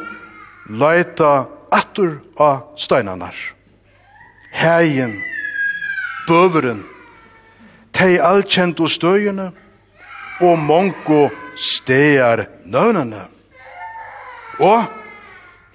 leita 0.71 1.47
attur 1.71 2.19
av 2.39 2.77
steinanar. 2.79 3.35
Heien, 4.51 5.13
bøveren, 6.27 6.83
tei 7.95 8.19
allkjent 8.19 8.81
og 8.83 8.91
støyene, 8.91 9.51
og 10.41 10.59
mongo 10.59 11.29
stegar 11.61 12.47
nøvnene. 12.65 13.27
Og 14.61 14.89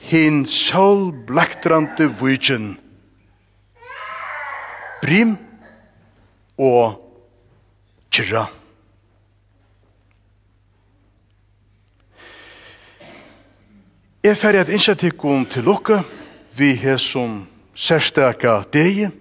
hin 0.10 0.44
solblaktrande 0.50 2.10
vujtjen, 2.20 2.76
brim 5.02 5.36
og 6.58 7.00
kjera. 8.14 8.48
Jeg 14.26 14.40
ferdig 14.42 14.64
at 14.64 14.70
initiatikken 14.74 15.44
til 15.46 15.64
lukke. 15.64 16.00
vi 16.58 16.74
har 16.76 16.98
som 16.98 17.48
særstaka 17.76 18.64
deg, 18.74 19.12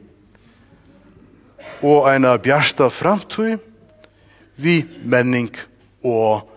og 1.83 2.09
eina 2.09 2.37
bjarsta 2.39 2.89
framtøy 2.89 3.59
vi 4.57 4.87
menning 5.05 5.51
og 6.05 6.49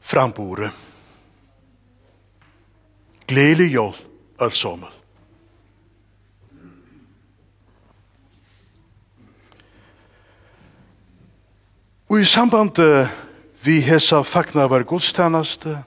frambore. 0.00 0.70
Gledelig 3.26 3.72
jól, 3.72 3.96
allsommel. 4.38 4.94
Og 12.08 12.20
i 12.20 12.24
samband 12.24 12.78
vi 13.64 13.80
hesa 13.80 14.22
fagnar 14.22 14.68
var 14.68 14.86
godstjeneste, 14.86 15.82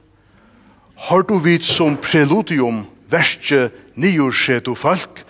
har 1.08 1.24
du 1.26 1.38
vidt 1.41 1.66
som 1.66 1.97
preludium 1.97 2.86
verste 3.12 3.70
nyurset 3.99 4.70
og 4.70 4.78
folk 4.78 5.24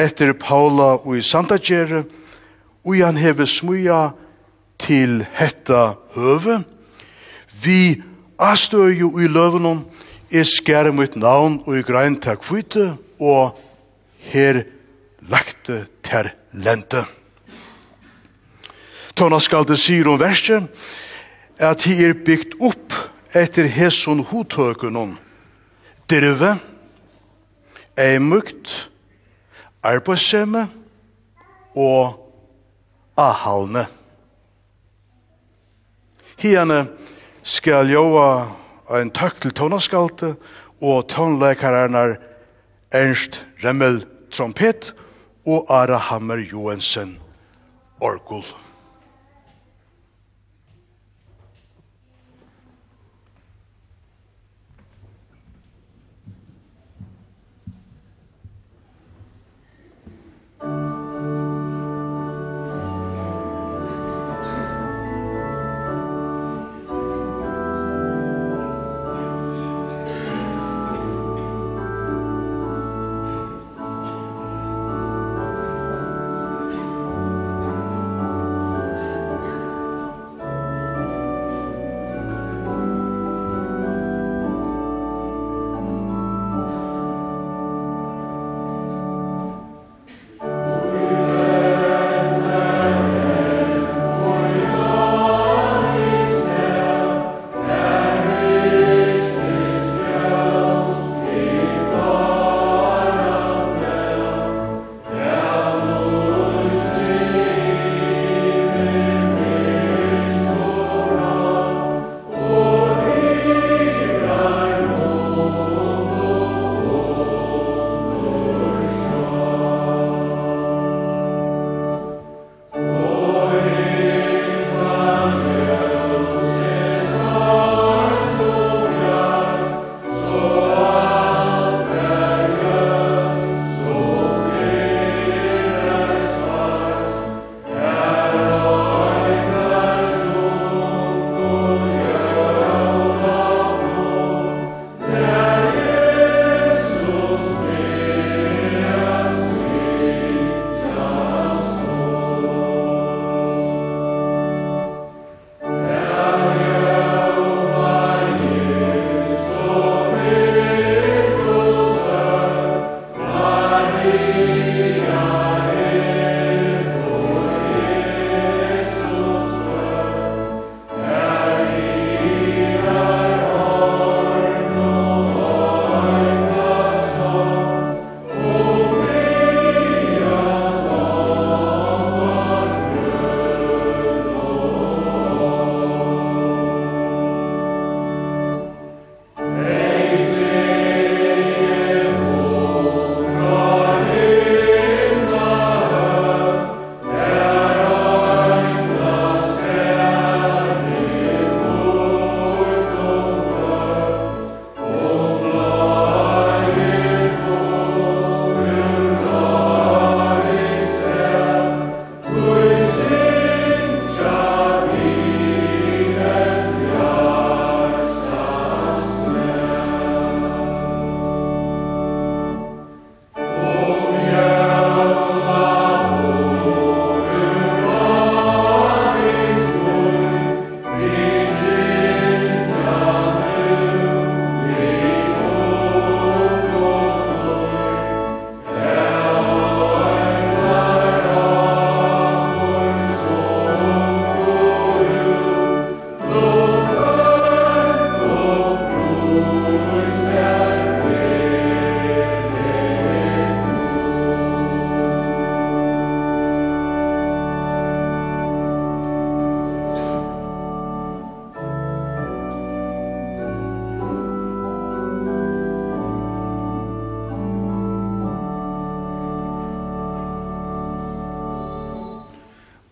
etter 0.00 0.34
Paula 0.34 0.96
og 0.96 1.16
i 1.18 1.22
Sandagjere 1.22 2.04
og 2.84 2.96
han 2.98 3.20
hever 3.20 3.48
smuja 3.48 4.00
til 4.82 5.22
hetta 5.38 5.94
høve 6.16 6.64
vi 7.64 8.02
astøy 8.42 8.98
jo 8.98 9.12
i 9.22 9.28
løvenon 9.30 9.84
er 10.34 10.46
skære 10.48 10.92
mitt 10.92 11.16
navn 11.16 11.60
og 11.64 11.78
i 11.78 11.86
grein 11.86 12.18
takk 12.20 12.42
fyte 12.44 12.94
og 13.22 13.54
her 14.32 14.64
lagte 15.30 15.84
ter 16.04 16.32
lente. 16.52 17.04
Tona 19.14 19.38
skal 19.40 19.66
det 19.68 19.78
sier 19.80 20.08
om 20.10 20.18
verset 20.20 20.66
at 21.62 21.86
hi 21.86 22.00
er 22.02 22.16
bygd 22.26 22.58
opp 22.58 22.96
etter 23.34 23.68
hesson 23.68 24.22
hotøkunon. 24.24 25.18
Dirve, 26.10 26.54
eimukt, 27.98 28.90
arbeidssemme 29.82 30.66
og 31.74 32.18
ahalne. 33.16 33.86
Hiane 36.38 36.86
skal 37.42 37.90
joa 37.90 38.28
ein 38.90 39.10
takk 39.14 39.40
til 39.42 39.54
tonaskalte 39.56 40.34
og 40.84 41.06
tonleikarerne 41.08 42.18
Ernst 42.94 43.40
Remmel 43.64 44.02
trompet 44.34 44.92
og 45.46 45.66
Ara 45.72 45.98
Hammer 46.10 46.42
Johansen 46.42 47.18
orgel. 48.00 48.44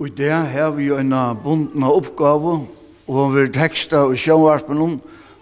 Og 0.02 0.08
i 0.08 0.16
det 0.18 0.34
har 0.34 0.72
vi 0.74 0.88
jo 0.88 0.96
en 0.98 1.12
bundna 1.44 1.86
oppgave, 1.94 2.52
og 3.06 3.18
vi 3.30 3.44
vil 3.44 3.52
teksta 3.54 4.00
og 4.02 4.16
sjåvarpen 4.18 4.80
om, 4.82 4.94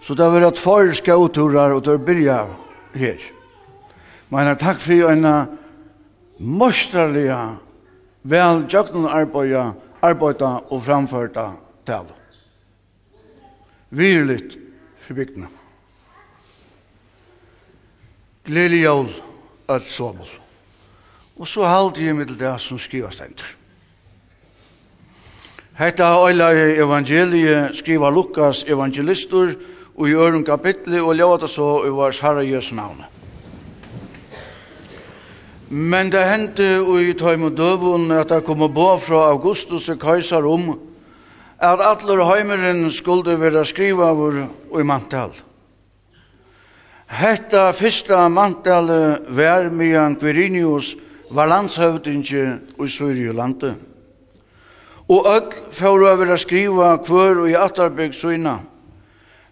så 0.05 0.13
det 0.13 0.21
har 0.21 0.35
vært 0.35 0.59
tvær 0.61 0.91
skauturar, 0.93 1.71
og 1.73 1.79
det 1.81 1.95
har 1.95 2.03
byrja 2.05 2.35
her. 2.93 3.23
Men 4.29 4.49
takk 4.61 4.77
for 4.83 5.09
en 5.09 5.25
mostralige, 6.37 7.37
vel 8.21 8.61
jøkken 8.69 9.07
arbeida, 9.09 9.63
arbeida 9.97 10.51
og 10.69 10.83
framførta 10.85 11.47
tal. 11.89 12.11
Virligt 13.89 14.59
for 15.01 15.17
bygdene. 15.17 15.49
Gledelig 18.45 18.83
jól, 18.83 19.09
alt 19.73 19.89
sommer. 19.89 20.29
Og 21.41 21.49
så 21.49 21.65
halte 21.65 22.05
jeg 22.05 22.19
middel 22.21 22.37
det 22.37 22.53
som 22.61 22.77
skrivast 22.77 23.25
ender. 23.25 23.55
Hetta 25.81 26.27
øylar 26.27 26.53
evangelie 26.77 27.69
skriva 27.73 28.09
Lukas 28.09 28.63
evangelistur 28.67 29.55
og 29.97 30.09
i 30.09 30.13
ørum 30.13 30.43
kapitli 30.45 30.99
og 31.01 31.15
ljóta 31.17 31.47
så 31.49 31.87
i 31.87 31.89
vars 31.89 32.19
herra 32.21 32.43
Jesu 32.45 32.75
navn. 32.75 33.01
Men 35.69 36.11
det 36.11 36.21
hendte 36.29 36.69
og 36.85 37.01
i 37.01 37.17
tøym 37.17 37.49
og 37.49 37.57
døvun 37.57 38.11
at 38.11 38.29
det 38.29 38.43
kom 38.45 38.61
bo 38.73 38.97
fra 38.97 39.25
Augustus 39.31 39.89
og 39.89 39.99
Kaisar 39.99 40.45
om 40.45 40.77
at 41.57 41.81
atler 41.81 42.25
heimeren 42.29 42.91
skulle 42.91 43.39
være 43.39 43.65
skriva 43.65 44.13
vår 44.13 44.41
og 44.71 44.79
i 44.79 44.83
mantal. 44.83 45.33
Hetta 47.07 47.71
fyrsta 47.73 48.27
mantal 48.29 49.17
vær 49.29 49.71
mian 49.73 50.15
Quirinius 50.15 50.95
var 51.31 51.49
landshøvdinge 51.49 52.59
i 52.83 52.87
Syrielandet 52.87 53.90
og 55.11 55.27
öll 55.27 55.55
fyrir 55.75 56.07
að 56.07 56.19
vera 56.21 56.37
skriva 56.39 56.91
hver 57.03 57.41
og 57.43 57.49
i 57.51 57.57
Atarbygg 57.59 58.13
svina. 58.15 58.59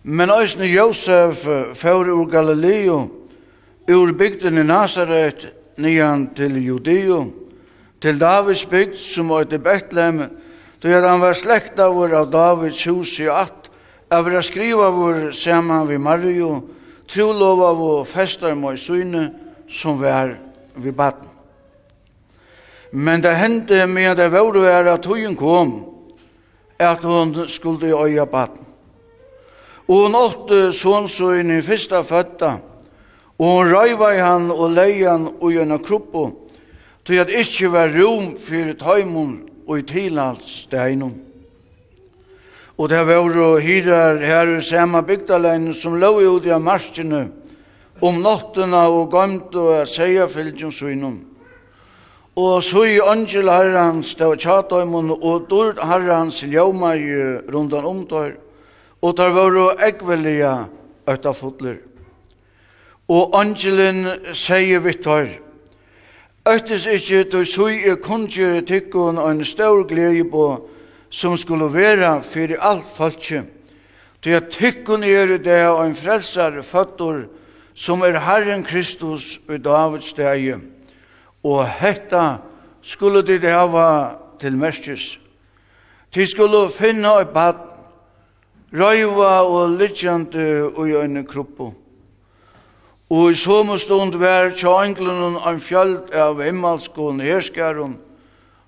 Men 0.04 0.32
æsne 0.32 0.70
Josef 0.72 1.44
fyrir 1.76 2.14
ur 2.16 2.30
Galileo, 2.32 3.00
ur 3.90 4.14
bygden 4.16 4.62
i 4.62 4.64
Nazaret, 4.64 5.50
nian 5.78 6.30
til 6.36 6.56
Judeo, 6.64 7.26
til 8.00 8.20
Davids 8.20 8.64
bygd 8.66 8.96
som 9.04 9.30
var 9.30 9.44
til 9.44 9.60
Bethlehem, 9.60 10.30
då 10.82 10.88
er 10.88 11.08
han 11.08 11.20
var 11.20 11.34
slekta 11.34 11.90
vår 11.90 12.14
av 12.16 12.32
Davids 12.32 12.88
hus 12.88 13.20
i 13.20 13.28
att, 13.28 13.70
av 14.12 14.26
vera 14.26 14.42
skriva 14.42 14.90
vår 14.90 15.32
saman 15.32 15.88
vi 15.88 15.98
Mario, 15.98 16.70
trolova 17.08 17.74
vår 17.74 18.06
festar 18.06 18.56
mot 18.56 18.80
syne 18.80 19.30
som 19.70 20.00
var 20.00 20.38
vi 20.76 20.92
baden. 20.92 21.29
Men 22.92 23.22
det 23.22 23.36
hendte 23.38 23.86
med 23.88 24.18
det 24.18 24.32
vore 24.34 24.66
er 24.66 24.88
at 24.90 25.06
hun 25.06 25.36
kom, 25.38 25.74
at 26.80 27.04
hun 27.04 27.48
skulle 27.48 27.94
øye 27.94 28.26
baden. 28.26 28.66
Og 29.90 30.06
hun 30.06 30.18
åtte 30.18 30.70
sånn 30.74 31.10
så 31.10 31.36
inn 31.40 31.54
i 31.54 31.62
første 31.66 32.02
føtta, 32.06 32.58
og 33.40 33.48
hun 33.56 33.72
røyva 33.74 34.12
i 34.14 34.22
han 34.22 34.50
og 34.52 34.74
leie 34.74 35.06
han 35.10 35.30
og 35.40 35.54
gjerne 35.54 35.80
kroppo, 35.86 36.26
til 37.06 37.22
at 37.22 37.34
ikkje 37.34 37.72
var 37.74 37.94
rom 37.94 38.36
for 38.38 38.74
tøymon 38.78 39.40
og 39.68 39.80
i 39.80 39.86
tilhalds 39.86 40.68
deinom. 40.72 41.14
Og 42.80 42.90
det 42.90 43.02
var 43.06 43.38
å 43.38 43.50
hyrer 43.60 44.22
her 44.24 44.54
i 44.56 44.62
samme 44.64 45.02
bygdalein 45.06 45.74
som 45.76 45.98
lå 46.00 46.14
ut 46.22 46.46
i 46.48 46.58
marskene 46.58 47.26
om 48.00 48.22
nottena 48.24 48.86
og 48.88 49.12
gømte 49.12 49.60
og 49.60 49.90
seia 49.90 50.30
fylgjum. 50.32 51.29
Og 52.40 52.64
så 52.64 52.86
i 52.88 53.00
angel 53.04 53.50
det 53.50 54.28
var 54.28 54.40
tjataimon, 54.40 55.12
og 55.12 55.50
dord 55.50 55.82
herrens 55.84 56.40
ljøma 56.44 56.94
i 56.96 57.12
rundan 57.52 57.86
omtøyr, 57.86 58.38
og 59.02 59.18
der 59.18 59.34
var 59.36 59.52
jo 59.52 59.66
ekvelige 59.76 60.54
øytafotler. 61.10 61.76
Og 63.10 63.36
angelen 63.40 64.08
sier 64.34 64.80
vittar, 64.80 65.28
Øttes 66.48 66.86
ikkje 66.88 67.26
du 67.30 67.44
sui 67.46 67.84
i 67.84 67.94
kundgjere 68.00 68.64
tikkun 68.66 69.20
og 69.20 69.28
en 69.32 69.44
stor 69.46 69.84
glede 69.84 70.24
på 70.32 70.46
som 71.12 71.36
skulle 71.38 71.68
være 71.74 72.24
fyrir 72.24 72.62
alt 72.64 72.88
falskje. 72.90 73.44
Til 74.24 74.38
at 74.40 74.48
tikkun 74.50 75.04
er 75.04 75.38
det 75.38 75.68
og 75.68 75.84
en 75.86 75.96
frelsar 75.96 76.62
fattor 76.64 77.26
som 77.76 78.02
er 78.02 78.18
Herren 78.24 78.64
Kristus 78.64 79.40
og 79.50 79.60
Davids 79.66 80.14
deg. 80.14 80.56
Og 81.44 81.64
hetta 81.68 82.40
skulle 82.82 83.22
dit 83.24 83.44
hava 83.44 84.16
til 84.40 84.58
mestis. 84.58 85.18
Tid 86.12 86.28
skulle 86.28 86.70
finna 86.74 87.20
et 87.22 87.34
bad, 87.34 87.60
røyva 88.74 89.40
og 89.46 89.78
liggjande 89.78 90.72
ui 90.78 90.96
øyne 90.98 91.24
kruppu. 91.28 91.74
Og 93.10 93.32
i 93.32 93.36
som 93.36 93.72
stund 93.78 94.18
vær 94.22 94.52
tja 94.54 94.84
englunnen 94.86 95.40
en 95.42 95.62
fjöld 95.62 96.12
av 96.14 96.42
himmelskån 96.44 97.24
herskarum, 97.26 97.96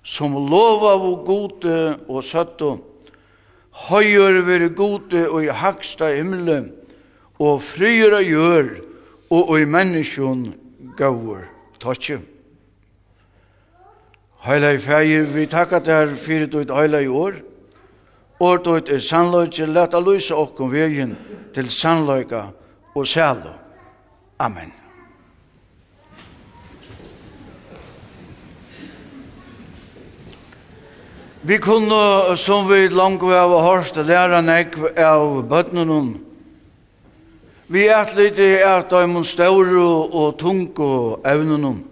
som 0.02 0.34
lova 0.34 0.96
og 0.98 1.26
gode 1.26 1.76
og 2.08 2.24
søtto, 2.26 2.72
høyur 3.86 4.42
veri 4.46 4.68
gode 4.74 5.28
og 5.28 5.44
i 5.46 5.54
haksta 5.54 6.10
himmelen, 6.16 6.72
og 7.38 7.62
fryra 7.62 8.18
gjør 8.22 8.74
og 9.30 9.54
i 9.60 9.64
menneskjon 9.64 10.44
gaur. 10.98 11.46
Takk. 11.78 12.31
Heilai 14.42 14.78
fægir, 14.78 15.24
vi 15.34 15.46
takka 15.46 15.78
der 15.78 16.14
fyrir 16.14 16.46
du 16.46 16.58
et 16.58 16.70
i 17.02 17.06
år, 17.06 17.32
År 18.42 18.56
du 18.56 18.70
er 18.74 18.98
sannløyke, 18.98 19.66
leta 19.70 20.00
lysa 20.02 20.34
okkom 20.34 20.72
vegin 20.72 21.12
til 21.54 21.68
sannløyka 21.70 22.40
og 22.94 23.06
sælo. 23.06 23.52
Amen. 24.38 24.72
Vi 31.42 31.58
kunne, 31.58 32.36
som 32.36 32.66
vi 32.70 32.88
langt 32.88 33.22
av 33.22 33.54
og 33.54 33.62
hørst, 33.62 33.96
læra 33.96 34.40
nek 34.42 34.74
av 34.98 35.44
bøtnenen. 35.46 36.16
Vi 37.68 37.86
er 37.86 38.10
litt 38.18 38.42
i 38.42 38.56
et 38.58 38.92
av 38.92 39.06
de 39.06 39.24
store 39.24 39.86
og 40.10 40.34
tunge 40.38 40.90
evnene. 41.26 41.91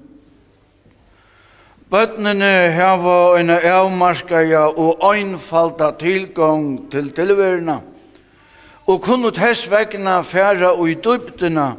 Bøtnene 1.91 2.71
hava 2.71 3.35
en 3.41 3.49
avmarskaja 3.51 4.69
og 4.79 5.01
einfalda 5.09 5.89
tilgang 5.99 6.85
til 6.93 7.09
tilverna, 7.11 7.81
og 8.87 9.01
kunne 9.03 9.33
tess 9.35 9.65
vegna 9.67 10.21
færa 10.23 10.71
og 10.77 10.87
i 10.87 10.95
dybdina 10.95 11.73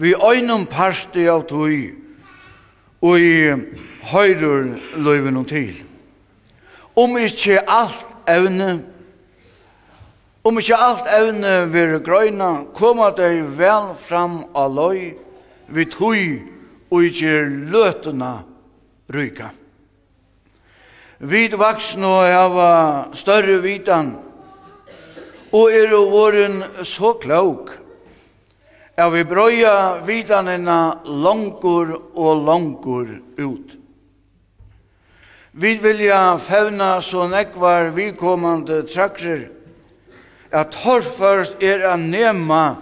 vi 0.00 0.14
øynum 0.16 0.64
parsti 0.64 1.26
av 1.28 1.44
tøy 1.50 1.92
og 3.04 3.20
i 3.20 3.52
høyrur 4.14 4.72
løyven 5.04 5.36
til. 5.44 5.76
Om 6.96 7.20
ikkje 7.20 7.60
alt 7.68 8.16
evne, 8.30 8.80
om 10.40 10.56
ikkje 10.56 10.80
alt 10.88 11.12
evne 11.18 11.52
vir 11.68 11.98
grøyna, 12.00 12.64
koma 12.72 13.12
dei 13.12 13.44
vel 13.44 13.92
fram 14.00 14.40
av 14.56 14.72
løy, 14.72 15.12
vi 15.68 15.84
tøy 15.84 16.40
og 16.88 17.04
ikkje 17.12 17.44
løtena 17.68 18.32
ryka. 19.08 19.50
Vid 21.18 21.54
vaksne 21.56 22.06
og 22.06 22.26
hava 22.28 22.72
større 23.16 23.60
vitan, 23.62 24.14
og 25.54 25.70
er 25.70 25.92
jo 25.94 26.02
våren 26.10 26.60
så 26.82 27.14
klok, 27.22 27.70
er 28.96 29.10
vi 29.10 29.24
brøya 29.26 30.04
vitanina 30.06 31.00
langur 31.06 31.94
og 32.14 32.44
langur 32.46 33.08
ut. 33.38 33.74
Vi 35.54 35.76
vilja 35.78 36.36
fevna 36.42 36.98
så 37.02 37.28
nekvar 37.30 37.92
vikommande 37.94 38.82
trakser, 38.90 39.48
at 40.50 40.74
hårførst 40.74 41.62
er 41.62 41.86
a 41.86 41.96
nema 41.98 42.76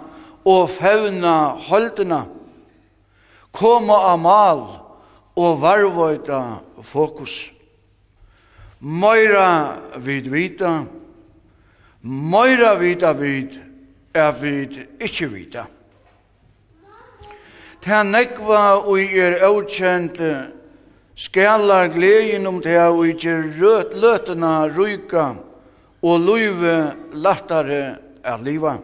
og 0.45 0.69
fevna 0.73 1.53
holdena, 1.69 2.25
koma 3.53 3.99
amal 4.13 4.82
og 5.35 5.61
varvøyta 5.61 6.39
fokus. 6.83 7.51
Møyra 8.83 9.79
vid 10.03 10.27
vita, 10.27 10.83
møyra 12.03 12.73
vita 12.79 13.13
vid, 13.15 13.55
er 14.13 14.33
vid 14.41 14.75
ikkje 15.01 15.29
vita. 15.31 15.63
Ta 17.83 18.03
nekva 18.03 18.83
ui 18.87 19.07
er 19.19 19.39
avkjent 19.43 20.19
skalar 21.15 21.89
gleden 21.93 22.47
om 22.47 22.61
det 22.63 22.79
og 22.79 23.05
ikkje 23.07 23.33
løtena 23.99 24.53
ryka 24.71 25.33
og 26.03 26.19
luive 26.19 26.75
lattare 27.13 27.83
er 28.23 28.43
liva. 28.43 28.77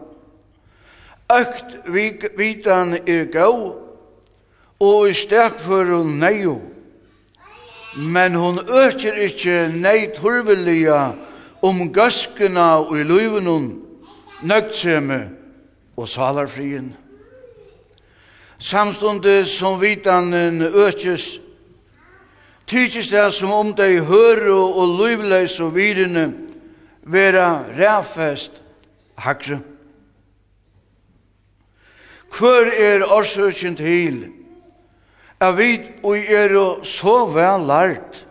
Økt 1.30 1.78
vitan 2.36 2.98
er 3.06 3.28
gau 3.32 3.79
og 4.80 5.08
i 5.08 5.14
stek 5.14 5.58
for 5.60 5.84
hun 5.84 6.16
neio. 6.20 6.60
Men 7.96 8.34
hun 8.34 8.58
øker 8.58 9.18
ikkje 9.26 9.68
nei 9.74 10.08
turvelia 10.14 11.12
om 11.62 11.92
gaskena 11.92 12.78
og 12.80 12.96
i 13.00 13.04
luven 13.04 13.50
nøgtseme 14.42 15.20
og 15.96 16.08
salarfrien. 16.08 16.94
Samstundet 18.58 19.48
som 19.48 19.80
vitanen 19.80 20.62
økes, 20.62 21.40
tykes 22.66 23.08
det 23.08 23.34
som 23.34 23.52
om 23.52 23.74
de 23.74 24.00
hører 24.04 24.52
og 24.52 24.96
luivleis 24.98 25.60
og 25.60 25.74
virene 25.74 26.32
vera 27.02 27.64
ræfest 27.76 28.62
hakre. 29.16 29.60
Hvor 32.38 32.68
er 32.78 33.04
årsøkjen 33.04 33.76
til 33.76 34.39
at 35.40 35.56
vi 35.56 35.72
er 36.28 36.54
så 36.84 37.14
vel 37.26 37.66
lært 37.68 38.24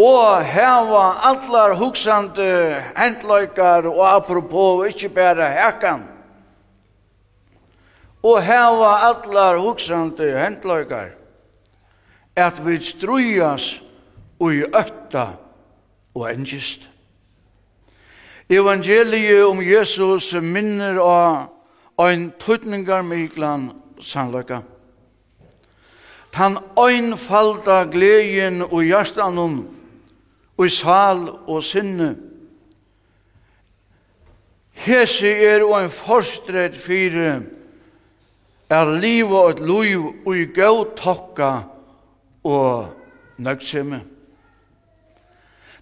og 0.00 0.40
heva 0.44 1.04
allar 1.28 1.74
hugsande 1.76 2.80
hendløykar 2.96 3.86
og 3.90 4.02
apropos 4.08 4.88
ikkje 4.88 5.12
bæra 5.14 5.50
hekan 5.52 6.06
og 8.22 8.42
heva 8.42 8.92
allar 9.10 9.60
hugsande 9.60 10.32
hendløykar 10.40 11.12
at 12.36 12.66
vi 12.66 12.80
strujas 12.80 13.82
og 14.40 14.54
i 14.54 14.62
øtta 14.64 15.26
og 16.14 16.32
engist. 16.32 16.88
Evangeliet 18.50 19.44
om 19.46 19.60
Jesus 19.62 20.32
minner 20.42 20.98
av 20.98 22.08
en 22.10 22.30
tøtningar 22.40 23.04
myklan 23.06 23.70
sannløkka 24.00 24.62
tan 26.32 26.58
einfalda 26.78 27.84
gleien 27.90 28.62
og 28.62 28.82
hjertanum, 28.86 29.62
og 30.56 30.66
i 30.66 30.72
sal 30.72 31.24
og 31.48 31.62
sinne. 31.64 32.14
Hese 34.80 35.28
er 35.28 35.64
og 35.66 35.76
en 35.82 35.92
forstred 35.92 36.78
fyre, 36.80 37.42
er 38.70 38.92
liv 39.02 39.32
og 39.32 39.50
et 39.50 39.60
liv 39.66 40.06
og 40.24 40.36
i 40.36 40.46
gau 40.54 40.84
tokka 40.96 41.50
og 42.46 42.94
nøgtsemme. 43.42 44.00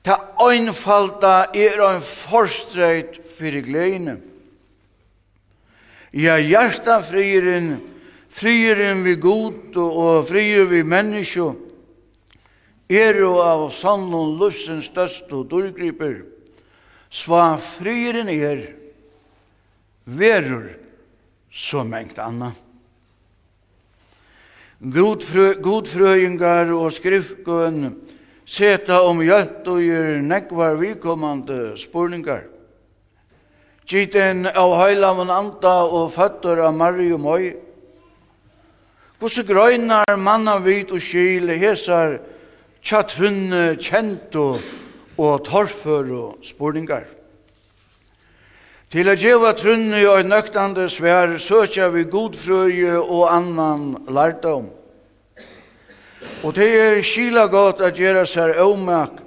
Ta 0.02 0.16
einfalda 0.40 1.50
er 1.52 1.82
og 1.82 1.98
en 1.98 2.02
forstred 2.06 3.18
fyre 3.36 3.60
gleine. 3.66 4.16
Ja, 6.14 6.38
hjertan 6.40 7.04
friren 7.04 7.72
Frieren 8.38 9.02
vi 9.02 9.16
god 9.18 9.74
og 9.82 10.28
frier 10.28 10.68
vi 10.70 10.84
menneske, 10.86 11.56
er 12.88 13.18
jo 13.18 13.34
av 13.42 13.64
sann 13.74 14.06
og 14.14 14.38
lussens 14.38 14.86
største 14.92 15.40
og 15.40 15.48
dårgriper. 15.50 16.20
Sva 17.10 17.56
frieren 17.58 18.30
er, 18.30 18.62
verur 20.06 20.70
så 21.50 21.82
mengt 21.84 22.20
anna. 22.22 22.52
Godfrøyngar 24.78 26.70
og 26.70 26.92
skriftkøen 26.94 27.96
seta 28.46 29.02
om 29.02 29.18
gjøtt 29.24 29.66
og 29.66 29.82
gjør 29.82 30.20
nekvar 30.22 30.78
vikommande 30.78 31.74
spurningar. 31.80 32.46
Gitten 33.88 34.46
av 34.46 34.76
heilamen 34.78 35.32
anta 35.32 35.80
og 35.88 36.12
føtter 36.14 36.60
av 36.62 36.76
Marie 36.76 37.16
og 37.16 37.24
Møy, 37.24 37.48
Hvordan 39.18 39.46
grøynar 39.46 40.16
manna 40.16 40.60
vit 40.62 40.92
og 40.94 41.00
skil 41.02 41.50
hesar 41.58 42.20
tjatt 42.86 43.16
hunne 43.18 43.72
kjento 43.82 44.44
og 45.18 45.40
torfør 45.42 46.12
og 46.14 46.44
spurningar. 46.46 47.02
Til 48.88 49.10
at 49.10 49.18
djeva 49.18 49.50
trunne 49.58 50.04
og 50.06 50.22
nøktande 50.22 50.86
svær 50.88 51.34
søkja 51.42 51.88
vi 51.90 52.04
godfrøye 52.06 52.94
og 53.00 53.24
annan 53.34 53.96
lærdom. 54.06 54.68
Og 56.44 56.54
det 56.54 56.68
er 56.80 57.02
skila 57.02 57.48
godt 57.50 57.82
at 57.82 57.98
gjera 57.98 58.22
sær 58.26 58.54
omak 58.62 59.18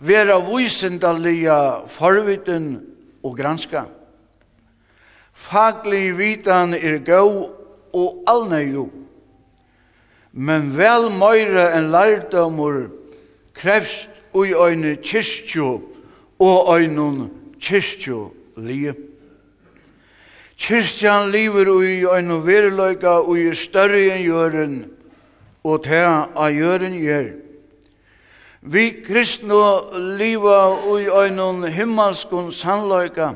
vera 0.00 0.38
vysendalia 0.40 1.84
forviten 1.92 2.72
og 3.22 3.36
granska. 3.36 3.84
Faglig 5.36 6.16
vitan 6.16 6.72
er 6.74 6.98
gau 7.04 7.50
og 7.92 8.24
alnøyug 8.26 8.99
men 10.32 10.70
vel 10.76 11.10
møyre 11.10 11.70
enn 11.76 11.90
lærdomur 11.92 12.88
krevst 13.54 14.20
ui 14.34 14.54
øyne 14.54 14.96
kyrkju 15.02 15.80
og 16.38 16.74
øynun 16.76 17.30
kyrkju 17.60 18.20
li. 18.56 18.92
Kyrkjan 20.60 21.30
liver 21.32 21.68
ui 21.68 22.06
øyne 22.06 22.40
verileika 22.46 23.20
ui 23.26 23.50
større 23.54 24.06
enn 24.14 24.24
jøren 24.24 24.74
og 25.64 25.84
ta 25.84 26.30
a 26.36 26.48
jøren 26.52 26.94
gjør. 26.94 27.30
Vi 28.62 28.90
kristne 29.06 29.60
liva 30.20 30.76
ui 30.88 31.08
øyne 31.08 31.70
himmelskun 31.72 32.52
sannløyga 32.52 33.34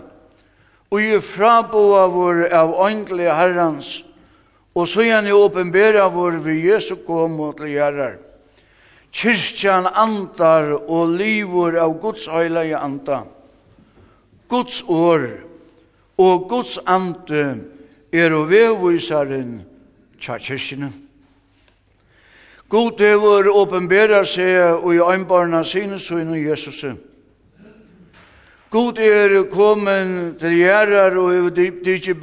ui 0.94 1.20
fraboa 1.20 2.06
vår 2.06 2.44
av 2.54 2.74
øyndelige 2.86 3.34
herrans, 3.34 4.04
Og 4.74 4.88
så 4.88 5.04
gjerne 5.06 5.34
åpenbæra 5.34 6.08
vår 6.10 6.40
vi 6.42 6.56
Jesu 6.66 6.96
kom 7.06 7.38
og 7.40 7.56
til 7.60 7.70
gjerrar. 7.76 8.16
Kyrkjan 9.14 9.86
antar 9.94 10.72
og 10.90 11.14
livor 11.14 11.78
av 11.78 11.94
Guds 12.02 12.26
heilige 12.26 12.80
anta. 12.82 13.20
Guds 14.50 14.82
år 14.90 15.28
og 16.18 16.48
Guds 16.50 16.78
ante 16.86 17.44
er 18.12 18.34
og 18.34 18.50
vevvisaren 18.50 19.62
tja 20.18 20.40
kyrkjene. 20.42 20.90
God 22.68 22.98
hevur 22.98 23.46
åpenbæra 23.54 24.24
seg 24.26 24.82
og 24.82 24.94
i 24.96 24.98
øynbarna 24.98 25.62
sine 25.62 25.98
søgne 26.02 26.42
Jesus. 26.42 26.84
God 28.70 28.98
er 28.98 29.44
kommen 29.50 30.34
til 30.40 30.58
gjerrar 30.58 31.14
og 31.14 31.30
hevur 31.30 31.54
dypt 31.54 31.84
dypt 31.86 32.06
dypt 32.10 32.22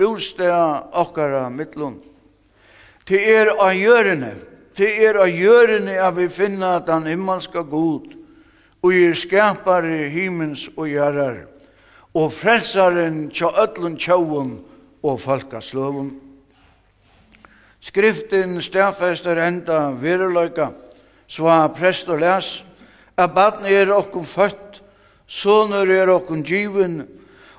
dypt 1.79 2.10
Det 3.11 3.19
er 3.27 3.49
av 3.59 3.73
gjørende. 3.75 4.31
Det 4.77 4.87
er 5.03 5.17
av 5.19 5.27
gjørende 5.27 5.97
at 5.99 6.15
vi 6.15 6.29
finner 6.31 6.77
at 6.79 6.87
han 6.87 7.09
himmelska 7.09 7.65
god 7.67 8.13
og 8.81 8.93
er 8.95 9.17
skapare 9.19 10.07
himmens 10.13 10.69
og 10.77 10.87
gjerrar 10.87 11.41
og 12.15 12.31
frelsaren 12.31 13.25
tja 13.35 13.51
öllun 13.65 13.97
tjauun 13.99 14.53
og 15.03 15.19
falkasløvum. 15.19 16.11
Skriften 17.81 18.61
stafester 18.61 19.39
enda 19.43 19.89
viruløyka, 19.91 20.69
sva 21.27 21.65
prest 21.75 22.09
og 22.11 22.21
les, 22.21 22.49
at 23.17 23.33
badn 23.35 23.65
er 23.65 23.91
okkum 23.91 24.23
født, 24.23 24.81
sonur 25.27 25.89
er 25.89 26.11
okkum 26.15 26.43
givin, 26.47 27.01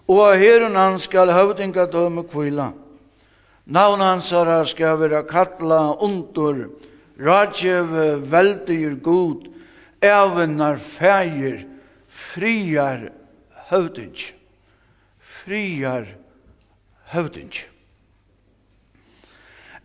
og 0.09 0.37
herun 0.39 0.77
han 0.77 1.01
skal 1.03 1.33
høvdinga 1.33 1.89
døme 1.93 2.25
kvila. 2.29 2.71
Navn 3.67 4.01
hans 4.01 4.31
herra 4.35 4.65
skal 4.67 4.99
være 4.99 5.23
kalla 5.31 5.95
undur, 6.03 6.73
rajev 7.19 7.93
veldigur 8.27 8.97
god, 9.03 9.45
evnar 10.03 10.77
fægir, 10.77 11.67
friar 12.09 13.13
høvding. 13.71 14.17
Friar 15.21 16.07
høvding. 17.13 17.53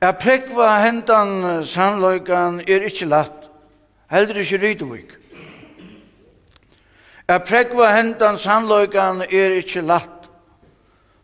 Jeg 0.02 0.18
prekva 0.22 0.72
hentan 0.82 1.62
sannløykan 1.66 2.60
er 2.66 2.86
ikkje 2.90 3.08
latt, 3.10 3.46
heldur 4.10 4.42
ikkje 4.42 4.62
rydvig. 4.62 5.06
Jeg 7.30 7.46
prekva 7.46 7.94
hentan 7.94 8.42
sannløykan 8.42 9.22
er 9.30 9.58
ikkje 9.62 9.86
latt, 9.86 10.30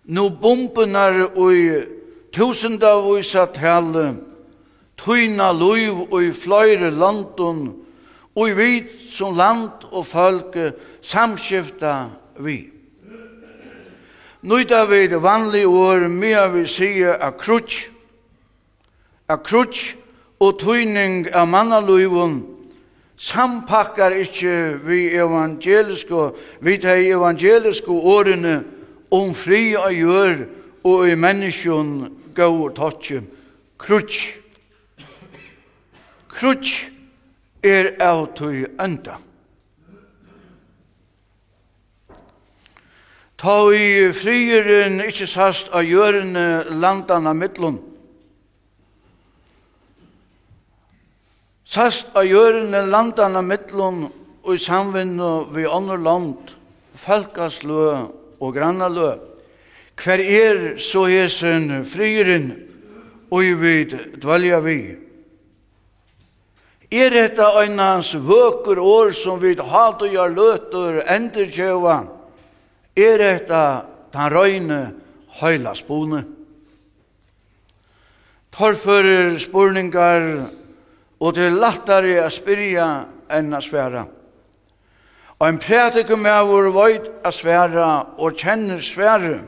no 0.05 0.29
bumpunar 0.29 1.19
og 1.33 2.01
tusenda 2.33 2.95
vise 3.01 3.45
tale, 3.53 4.15
tøyna 4.97 5.51
luiv 5.53 6.07
og 6.11 6.23
i 6.23 6.31
fløyre 6.33 6.91
landun, 6.91 7.73
og 8.35 8.49
i 8.49 8.53
vit 8.57 8.93
som 9.13 9.37
land 9.37 9.85
og 9.91 10.05
folke 10.05 10.71
samskifta 11.01 12.09
vi. 12.39 12.69
Nuita 14.41 14.85
vi 14.85 15.07
det 15.07 15.21
vanlige 15.23 15.67
år, 15.67 16.07
mea 16.07 16.47
vi 16.47 16.67
sige 16.67 17.13
a 17.13 17.29
krutsk, 17.31 17.91
a 19.29 19.35
krutsk 19.35 19.95
og 20.39 20.57
tøyning 20.59 21.29
av 21.31 21.47
mannaløyvun, 21.47 22.41
sampakkar 23.17 24.11
ikkje 24.11 24.79
vi 24.83 25.13
evangeliske, 25.15 26.31
vi 26.59 26.75
de 26.77 26.97
evangeliske 27.13 27.91
årene 27.91 28.63
om 29.11 29.31
fri 29.33 29.75
og 29.77 29.93
gjør 29.93 30.43
og 30.83 31.07
i 31.07 31.15
menneskjon 31.15 31.93
gaur 32.35 32.73
totje 32.75 33.23
krutsk. 33.79 34.39
Krutsk 36.33 36.89
er 37.63 37.93
av 38.01 38.25
tøy 38.37 38.65
enda. 38.81 39.19
Ta 43.43 43.55
i 43.75 44.11
frieren 44.15 45.01
ikkje 45.03 45.27
sast 45.27 45.73
av 45.75 45.83
gjørende 45.83 46.75
landana 46.79 47.33
mittlun. 47.35 47.81
Sast 51.67 52.13
av 52.15 52.27
gjørende 52.29 52.85
landana 52.87 53.41
mittlun 53.43 54.05
og 54.43 54.55
i 54.55 54.61
samvinnu 54.63 55.49
vi 55.55 55.67
andre 55.67 55.97
land, 55.99 56.53
folkaslø 56.95 57.85
og 58.39 58.55
grannalø. 58.55 59.32
Hver 59.97 60.19
er 60.19 60.77
så 60.81 61.05
hesen 61.05 61.85
frieren 61.85 62.51
og 63.31 63.61
vid 63.61 63.95
dvalja 64.21 64.59
vi? 64.65 64.79
Er 66.93 67.09
dette 67.09 67.45
øynans 67.57 68.11
vøker 68.13 68.77
år 68.77 69.11
som 69.17 69.41
vid 69.41 69.61
hat 69.65 70.01
og 70.01 70.11
gjør 70.13 70.33
løter 70.33 70.99
enderkjøva? 71.15 71.95
Er 72.97 73.17
dette 73.17 73.61
den 74.13 74.35
røyne 74.35 74.81
høyla 75.39 75.73
spone? 75.73 76.23
Torfører 78.53 79.39
spurningar 79.41 80.27
og 81.19 81.33
til 81.33 81.57
lattare 81.57 82.19
a 82.21 82.29
spyrja 82.29 82.89
enn 83.33 83.55
a 83.57 83.61
sværa. 83.61 84.03
Og 85.39 85.49
en 85.49 85.57
prætikum 85.57 86.27
er 86.29 86.45
vår 86.45 86.69
vøyt 86.75 87.09
a 87.25 87.31
sværa 87.33 87.89
og 88.17 88.37
kjenner 88.37 88.83
sværa 88.83 89.39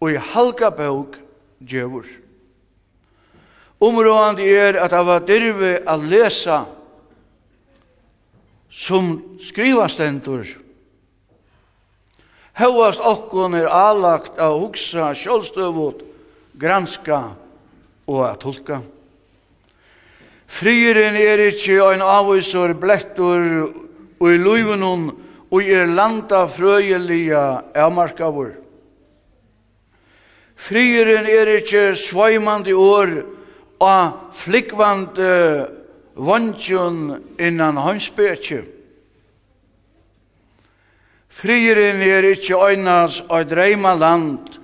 og 0.00 0.12
i 0.12 0.20
halka 0.32 0.70
bøk 0.70 1.18
djevur. 1.60 2.06
Områdande 3.80 4.44
er 4.48 4.78
at 4.80 4.92
av 4.96 5.08
at 5.12 5.28
dyrve 5.28 5.78
a 5.86 5.96
lesa 6.00 6.64
som 8.70 9.18
skrivastendur 9.40 10.46
Hauast 12.56 13.02
okkon 13.04 13.52
er 13.58 13.66
alagt 13.68 14.38
av 14.40 14.54
hugsa 14.56 15.10
sjålstøvot, 15.12 15.98
granska 16.56 17.18
og 18.08 18.22
at 18.24 18.40
tolka. 18.40 18.78
Frieren 20.48 21.18
er 21.20 21.42
ikkje 21.50 21.82
ein 21.84 22.00
avvisor 22.00 22.72
blettur 22.80 23.44
og 24.16 24.28
i 24.30 24.38
luivunun 24.40 25.10
og 25.50 25.60
er 25.68 25.84
landa 25.90 26.46
frøyelia 26.48 27.42
avmarkavur. 27.76 28.54
Frieren 30.56 31.28
er 31.28 31.50
ikkje 31.58 31.90
sveimande 32.00 32.72
år 32.74 33.12
og 33.84 34.32
flikvande 34.34 35.68
vantjon 36.16 37.20
innan 37.38 37.76
håndspetje. 37.76 38.62
Frieren 41.28 42.00
er 42.00 42.30
ikkje 42.32 42.56
øynas 42.56 43.20
og 43.28 43.50
dreima 43.50 43.94
land 43.94 44.56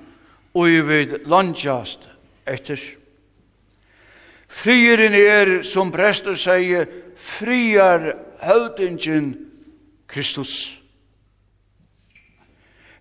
og 0.54 0.68
i 0.68 0.80
vid 0.80 1.16
landjast 1.28 2.08
etter. 2.48 2.80
Frieren 4.48 5.14
er, 5.16 5.62
som 5.64 5.92
prester 5.92 6.36
sier, 6.36 6.88
friar 7.16 8.12
høvdingen 8.42 9.32
Kristus. 9.32 9.48
Kristus. 10.12 10.81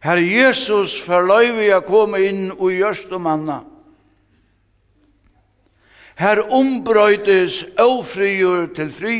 Herre 0.01 0.23
Jesus 0.25 0.95
forløyvi 1.05 1.69
a 1.69 1.81
komme 1.85 2.23
inn 2.25 2.47
og 2.55 2.71
gjørst 2.73 3.11
om 3.13 3.27
anna. 3.29 3.59
Her 6.17 6.41
ombrøytes 6.53 7.61
avfrigjur 7.81 8.71
til 8.77 8.89
fri. 8.93 9.17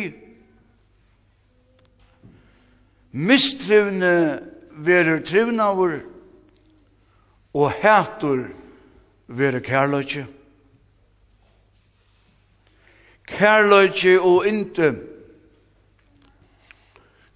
Mistrivne 3.12 4.16
verer 4.72 5.22
trivnavur 5.26 6.00
og 7.54 7.72
hætur 7.84 8.48
verer 9.28 9.62
kærløyke. 9.62 10.26
Kærløyke 13.30 14.18
og 14.18 14.48
inte 14.50 14.90
kærløyke 14.90 15.11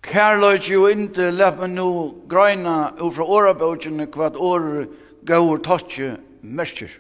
Kærløyt 0.05 0.69
jo 0.69 0.85
inte, 0.87 1.31
lef 1.33 1.57
meg 1.57 1.71
nå 1.73 1.89
greina 2.29 2.93
ut 2.99 3.15
fra 3.15 3.25
årabøkjene 3.25 4.05
kvart 4.13 4.37
år 4.37 4.85
gaur 5.25 5.61
totje 5.65 6.11
mersker. 6.45 6.91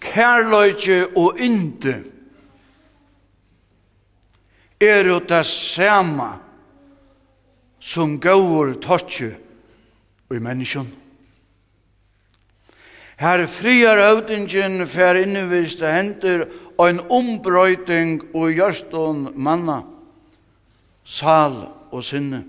Kærløyt 0.00 0.86
og 1.16 1.40
inte 1.40 1.94
er 4.80 5.08
jo 5.08 5.18
det 5.20 5.44
samme 5.48 6.30
som 7.80 8.18
gaur 8.20 8.74
totje 8.80 9.32
i 10.30 10.38
menneskjon. 10.40 10.88
Her 13.20 13.44
friar 13.46 14.00
øvdingen 14.00 14.86
fer 14.88 15.18
inneviste 15.20 15.88
henter 15.92 16.46
og 16.78 16.86
en 16.88 17.00
ombrøyting 17.12 18.22
og 18.32 18.52
gjørstånd 18.56 19.34
manna 19.36 19.82
sal 21.10 21.68
og 21.90 22.04
sinne. 22.04 22.44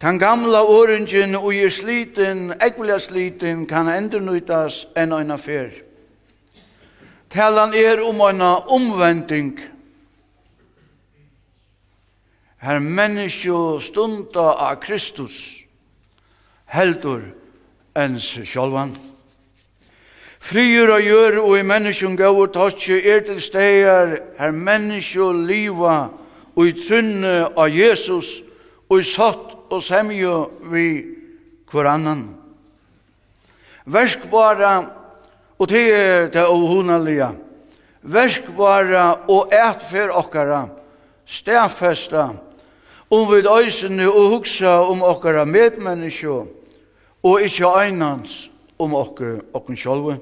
Den 0.00 0.18
gamla 0.18 0.62
åringen 0.62 1.34
og 1.34 1.54
i 1.54 1.70
sliten, 1.70 2.52
ekvile 2.62 3.00
sliten, 3.00 3.66
kan 3.66 3.90
endernøytas 3.90 4.86
enn 4.96 5.12
en 5.12 5.34
affær. 5.34 5.74
Talan 7.30 7.74
er 7.74 8.00
om 8.06 8.22
en 8.24 8.40
omvending. 8.42 9.58
Her 12.60 12.78
menneskje 12.78 13.80
stunda 13.80 14.52
av 14.56 14.80
Kristus, 14.80 15.64
heldur 16.66 17.22
ens 17.96 18.32
sjálvan. 18.44 18.94
Friur 20.40 20.94
og 20.94 21.04
gjør 21.04 21.38
og 21.42 21.58
i 21.58 21.66
menneskjum 21.66 22.16
gauur 22.16 22.48
tatsje 22.52 23.02
er 23.04 23.20
til 23.26 23.40
stegar 23.40 24.16
her 24.38 24.56
menneskje 24.56 25.28
liva 25.44 26.08
og 26.60 26.66
i 26.68 26.74
trunne 26.76 27.48
av 27.56 27.70
Jesus, 27.72 28.42
og 28.90 29.00
i 29.00 29.06
satt 29.08 29.54
og 29.72 29.80
semjo 29.80 30.50
vi 30.68 30.88
hver 31.70 31.86
annan. 31.88 32.26
Verskvara, 33.88 34.74
og 35.56 35.70
det 35.70 35.84
er 35.94 36.28
det 36.34 36.44
ohunalige, 36.44 37.30
verskvara 38.02 39.06
og 39.32 39.54
etfer 39.56 40.12
okkara, 40.12 40.66
stedfesta, 41.24 42.28
om 43.08 43.24
vi 43.32 43.40
døysene 43.46 44.10
og 44.10 44.34
hugsa 44.34 44.82
om 44.84 45.00
okkara 45.06 45.46
medmenneske, 45.48 46.42
og 47.24 47.46
ikkje 47.46 47.72
einans 47.86 48.36
om 48.76 48.92
okkara 49.00 49.40
okkara 49.56 49.80
sjolve. 49.80 50.18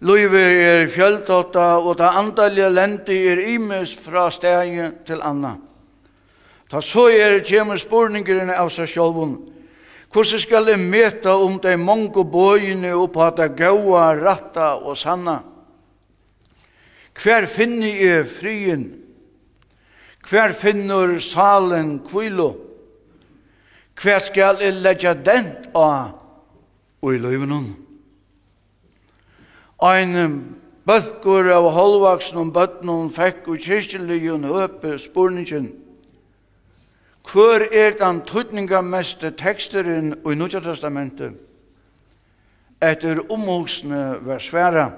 Løyve 0.00 0.40
er 0.40 0.86
fjöldåta, 0.86 1.78
og 1.82 1.96
det 1.98 2.06
andalje 2.06 2.68
lendi 2.70 3.16
er 3.32 3.40
imes 3.54 3.96
fra 3.98 4.28
stegi 4.30 4.84
til 5.06 5.22
anna. 5.26 5.56
Ta 6.70 6.80
så 6.84 7.08
er 7.10 7.40
kjemur 7.42 7.80
spurningerne 7.80 8.54
av 8.54 8.70
seg 8.70 8.86
sjolvun. 8.92 9.34
Hvordan 10.12 10.40
skal 10.40 10.70
jeg 10.70 10.80
meta 10.80 11.34
om 11.34 11.58
de 11.60 11.74
mange 11.76 12.24
bøyene 12.24 12.94
og 12.94 13.10
på 13.12 13.26
det 13.36 13.50
gaua, 13.58 14.12
ratta 14.14 14.76
og 14.78 14.96
sanna? 14.96 15.40
Hver 17.18 17.48
finner 17.50 17.98
jeg 17.98 18.28
frien? 18.30 18.86
Hver 20.28 20.54
finner 20.54 21.18
salen 21.18 21.98
kvilo? 22.06 22.52
Hver 23.98 24.22
skal 24.22 24.62
jeg 24.62 24.78
legge 24.78 25.16
dent 25.26 25.68
av 25.74 26.14
og 27.02 27.14
i 27.14 27.18
løyvenon? 27.18 27.87
Ein 29.78 30.56
bøtkur 30.88 31.46
av 31.54 31.68
halvvaksen 31.70 32.40
om 32.40 32.48
bøtnum 32.50 33.10
fekk 33.14 33.44
og 33.52 33.60
kyrkjeligjun 33.62 34.48
høpe 34.50 34.96
spurningen. 34.98 35.68
Hvor 37.22 37.62
er 37.62 37.94
den 37.94 38.18
tøtningameste 38.26 39.30
teksteren 39.38 40.16
i 40.26 40.34
Nudja 40.34 40.58
Testamentet? 40.64 41.36
Etter 42.82 43.20
omhoksne 43.30 44.18
versværa 44.26 44.88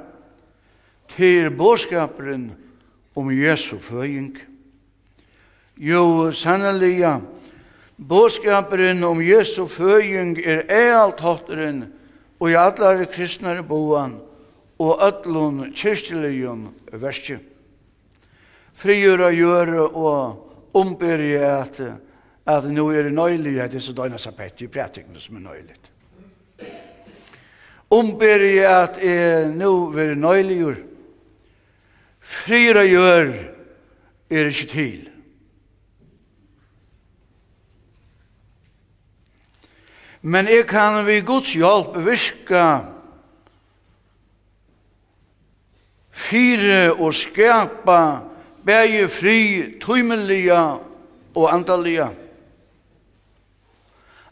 til 1.12 1.50
båskaperen 1.50 2.48
om 3.16 3.30
Jesu 3.34 3.76
føying. 3.84 4.32
Jo, 5.76 6.32
sanneliga, 6.32 7.18
båskaperen 7.98 9.04
om 9.04 9.20
Jesu 9.20 9.66
føying 9.68 10.38
er 10.40 10.64
ealt 10.72 11.20
hotteren 11.20 11.84
og 12.40 12.48
i 12.48 12.56
allar 12.56 13.04
kristnare 13.12 13.62
boan, 13.66 14.16
og 14.80 15.02
ötlun 15.04 15.72
kyrkjeligjum 15.76 16.68
verski. 16.92 17.36
Frigjur 18.74 19.26
og 19.26 19.36
gjøre 19.36 19.82
og 19.84 20.76
ombyrje 20.76 21.40
at, 21.44 21.80
at 22.48 22.68
nu 22.72 22.88
er 22.88 23.08
det 23.08 23.12
nøylig 23.12 23.58
at 23.60 23.74
disse 23.74 23.92
døgna 23.92 24.18
sabbat 24.18 24.62
i 24.64 24.70
prætikene 24.72 25.20
som 25.20 25.36
er 25.36 25.44
nøylig. 25.44 25.76
Ombyrje 27.90 28.68
at 28.68 28.96
er 29.04 29.50
nu 29.52 29.90
er 29.92 30.14
det 30.14 30.18
nøyliggjør. 30.18 30.78
Frigjur 32.20 32.80
og 32.80 32.88
gjør 32.88 33.32
er 34.30 34.48
ikke 34.48 34.66
til. 34.70 35.08
Men 40.22 40.48
jeg 40.48 40.66
kan 40.68 41.02
vi 41.06 41.20
Guds 41.20 41.52
hjelp 41.52 41.96
virka 42.04 42.89
Fyre 46.10 46.92
og 46.92 47.14
skapa 47.14 48.20
bæge 48.66 49.08
fri, 49.08 49.64
tøymelige 49.80 50.58
og 51.34 51.54
andalige. 51.54 52.08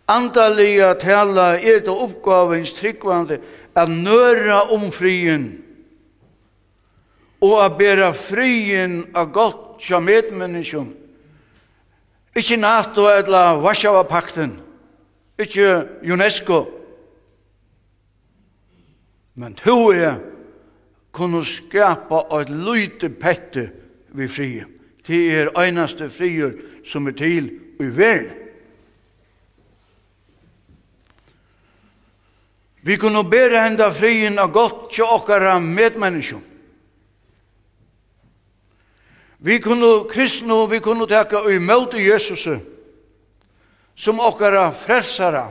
Andalige 0.08 0.94
tala 1.00 1.54
er 1.60 1.80
det 1.84 1.88
oppgavens 1.88 2.72
tryggvande 2.72 3.38
at 3.76 3.88
nøra 3.88 4.72
om 4.74 4.92
frien 4.92 5.64
og 7.40 7.64
at 7.64 7.76
bæra 7.78 8.10
frien 8.12 9.04
av 9.14 9.30
godt 9.32 9.82
som 9.84 10.02
medmenneskjum. 10.02 10.88
Ikke 12.36 12.56
NATO 12.56 13.06
eller 13.10 13.60
Varsjava-pakten, 13.62 14.56
ikke 15.38 15.84
UNESCO, 16.02 16.64
men 19.34 19.54
to 19.54 19.90
er 19.94 20.18
kunne 21.18 21.44
skapa 21.44 22.24
eit 22.38 22.50
lite 22.50 23.10
pette 23.10 23.68
vi 24.14 24.28
frie. 24.28 24.66
Det 25.06 25.22
er 25.34 25.54
einaste 25.58 26.10
frier 26.12 26.54
som 26.86 27.08
er 27.08 27.16
til 27.18 27.50
i 27.80 27.88
verden. 27.96 28.44
Vi 32.82 32.96
kunne 32.96 33.24
bera 33.28 33.66
henda 33.66 33.90
frien 33.92 34.38
av 34.38 34.52
godt 34.54 34.92
til 34.94 35.04
okkara 35.04 35.58
medmennesker. 35.60 36.40
Vi 39.38 39.58
kunne 39.62 40.08
kristne 40.10 40.54
og 40.54 40.70
vi 40.72 40.80
kunne 40.82 41.06
teka 41.06 41.42
i 41.50 41.58
møte 41.62 42.00
Jesus 42.00 42.46
som 43.98 44.22
okkara 44.22 44.70
frelsara 44.74 45.44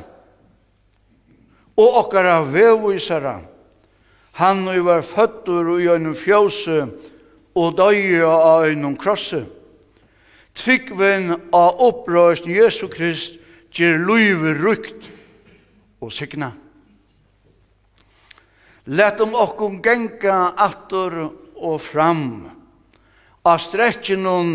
og 1.78 1.99
okkara 2.01 2.39
vevvisara. 2.41 3.38
Han 4.38 4.68
og 4.70 4.84
var 4.86 5.02
føttur 5.02 5.74
og 5.74 5.82
gjennom 5.82 6.14
fjøse 6.18 6.84
og 7.58 7.78
døye 7.78 8.22
av 8.22 8.68
gjennom 8.68 8.94
krosse. 9.00 9.42
Tryggven 10.58 11.32
av 11.54 11.82
opprøsten 11.86 12.54
Jesu 12.54 12.86
Krist 12.90 13.40
gjør 13.74 13.98
løyve 14.06 14.54
rukt 14.58 15.10
og 16.02 16.14
sikna. 16.14 16.52
Lett 18.88 19.20
om 19.22 19.34
okkom 19.36 19.82
genka 19.84 20.54
attor 20.64 21.18
og 21.58 21.82
fram 21.82 22.30
av 23.48 23.58
stretchen 23.60 24.26
hon 24.26 24.54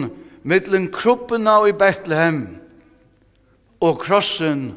mittlen 0.48 0.88
kruppena 0.94 1.58
i 1.68 1.74
Bethlehem 1.76 2.40
og 3.82 3.98
krossen 4.02 4.70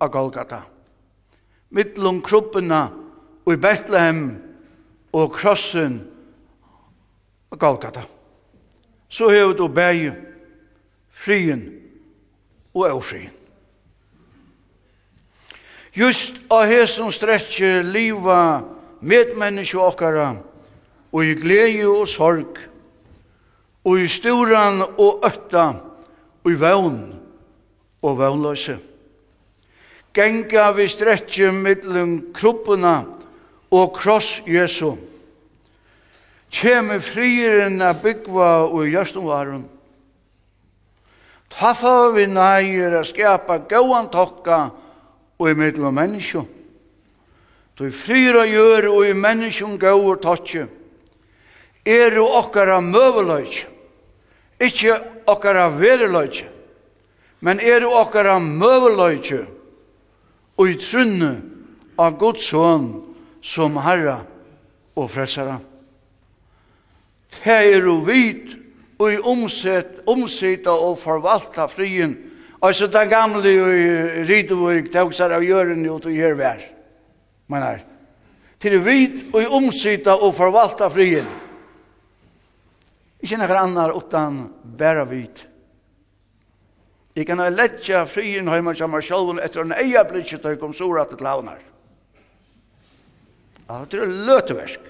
av 0.00 0.12
Golgata. 0.12 0.62
Mittlen 1.72 2.20
kruppena 2.24 2.84
i 3.50 3.56
Bethlehem 3.56 4.49
og 5.12 5.32
krossen 5.32 6.06
Golgata. 7.58 8.02
Så 9.08 9.28
hever 9.28 9.52
du 9.52 9.68
bæg 9.68 10.12
frien 11.10 11.72
og 12.74 12.90
avfrien. 12.90 13.30
Just 15.96 16.36
av 16.50 16.68
hesson 16.70 17.10
stretje 17.10 17.82
liva 17.82 18.62
medmenneske 19.02 19.78
okkara 19.82 20.36
og 21.10 21.24
i 21.26 21.34
glede 21.34 21.88
og 21.90 22.06
sorg 22.08 22.60
og 23.84 23.98
i 23.98 24.06
storan 24.08 24.84
og 24.86 25.26
øtta 25.26 25.64
og 26.44 26.52
i 26.52 26.60
vevn 26.60 27.00
og 28.06 28.18
vevnløse. 28.20 28.78
Genga 30.14 30.70
vi 30.78 30.86
stretje 30.88 31.50
mittlen 31.52 32.20
kroppuna 32.34 32.94
og 33.70 33.94
kross 33.94 34.40
Jesu. 34.46 34.96
Kjeme 36.50 36.98
frieren 37.00 37.78
av 37.82 38.00
byggva 38.02 38.66
og 38.66 38.88
gjørstumvaren. 38.90 39.62
Taffa 41.50 42.10
vi 42.14 42.26
nægir 42.26 42.94
a 42.98 43.04
skapa 43.06 43.58
gauan 43.70 44.10
tokka 44.10 44.70
og 45.38 45.50
i 45.50 45.54
middel 45.54 45.86
av 45.86 45.94
menneskjum. 45.94 46.46
Du 47.78 47.86
frier 47.94 48.36
og 48.42 48.50
gjør 48.50 48.88
og 48.90 49.06
i 49.08 49.14
menneskjum 49.14 49.78
gauur 49.78 50.18
tokka. 50.22 50.66
Er 51.86 52.14
jo 52.18 52.26
okkara 52.26 52.80
møveløyk, 52.84 53.62
ikkje 54.60 54.98
okkara 55.30 55.70
veriløyk, 55.72 56.42
men 57.40 57.62
er 57.62 57.86
jo 57.86 57.94
okkara 57.96 58.36
møveløyk 58.42 59.30
og 60.58 60.68
i 60.68 60.76
trunne 60.76 61.30
av 61.96 62.18
Guds 62.20 62.50
hånd 62.52 63.09
som 63.42 63.76
herre 63.80 64.20
og 64.96 65.10
frelsere. 65.10 65.58
Det 67.30 67.52
er 67.52 67.84
jo 67.86 68.00
vidt 68.04 68.56
og 69.00 69.12
i 69.12 69.20
omsett, 69.24 70.00
omsetta 70.10 70.74
og 70.74 70.98
forvalta 71.00 71.66
frien. 71.70 72.16
Altså 72.60 72.90
den 72.92 73.08
gamle 73.08 73.48
i 73.48 74.24
Ridevøk, 74.28 74.90
det 74.92 75.00
er 75.00 75.36
av 75.36 75.44
gjøren 75.44 75.84
jo 75.84 75.98
til 75.98 76.18
her 76.18 76.36
vær. 76.36 76.60
Men 77.48 77.64
her. 77.64 77.84
Til 78.60 78.76
vidt 78.84 79.30
og 79.32 79.40
i 79.40 79.48
omsetta 79.48 80.18
og 80.20 80.34
forvalta 80.36 80.90
frien. 80.92 81.28
Ikke 83.20 83.38
noen 83.40 83.56
annar 83.56 83.96
utan 83.96 84.42
bæra 84.64 85.06
vidt. 85.08 85.46
Jeg 87.16 87.26
kan 87.26 87.40
ha 87.42 87.48
letja 87.50 88.04
frien 88.08 88.48
hjemme 88.48 88.74
som 88.76 88.94
er 88.94 89.04
sjolven 89.04 89.40
etter 89.42 89.64
en 89.64 89.74
eia 89.76 90.04
blitje 90.08 90.38
tøyk 90.40 90.60
kom 90.60 90.72
sora 90.76 91.06
til 91.08 91.24
launar 91.24 91.58
det 93.90 94.00
er 94.00 94.14
løteversk. 94.28 94.80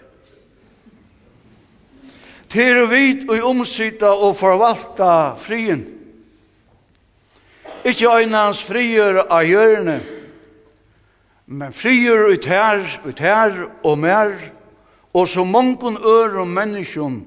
Til 2.50 2.78
er 2.82 2.88
vit 2.90 3.28
og 3.30 3.44
omsyta 3.46 4.10
og 4.10 4.34
forvalta 4.36 5.36
frien. 5.38 5.84
Ikke 7.86 8.10
øynans 8.10 8.62
frier 8.66 9.22
av 9.22 9.44
hjørne, 9.46 10.00
men 11.46 11.72
frier 11.72 12.26
ut 12.32 12.46
her, 12.50 12.82
ut 13.06 13.20
her 13.22 13.60
og 13.86 13.98
mer, 13.98 14.34
og 15.14 15.28
så 15.28 15.44
mange 15.44 15.94
øre 15.98 16.42
og 16.42 16.48
menneskjon, 16.48 17.20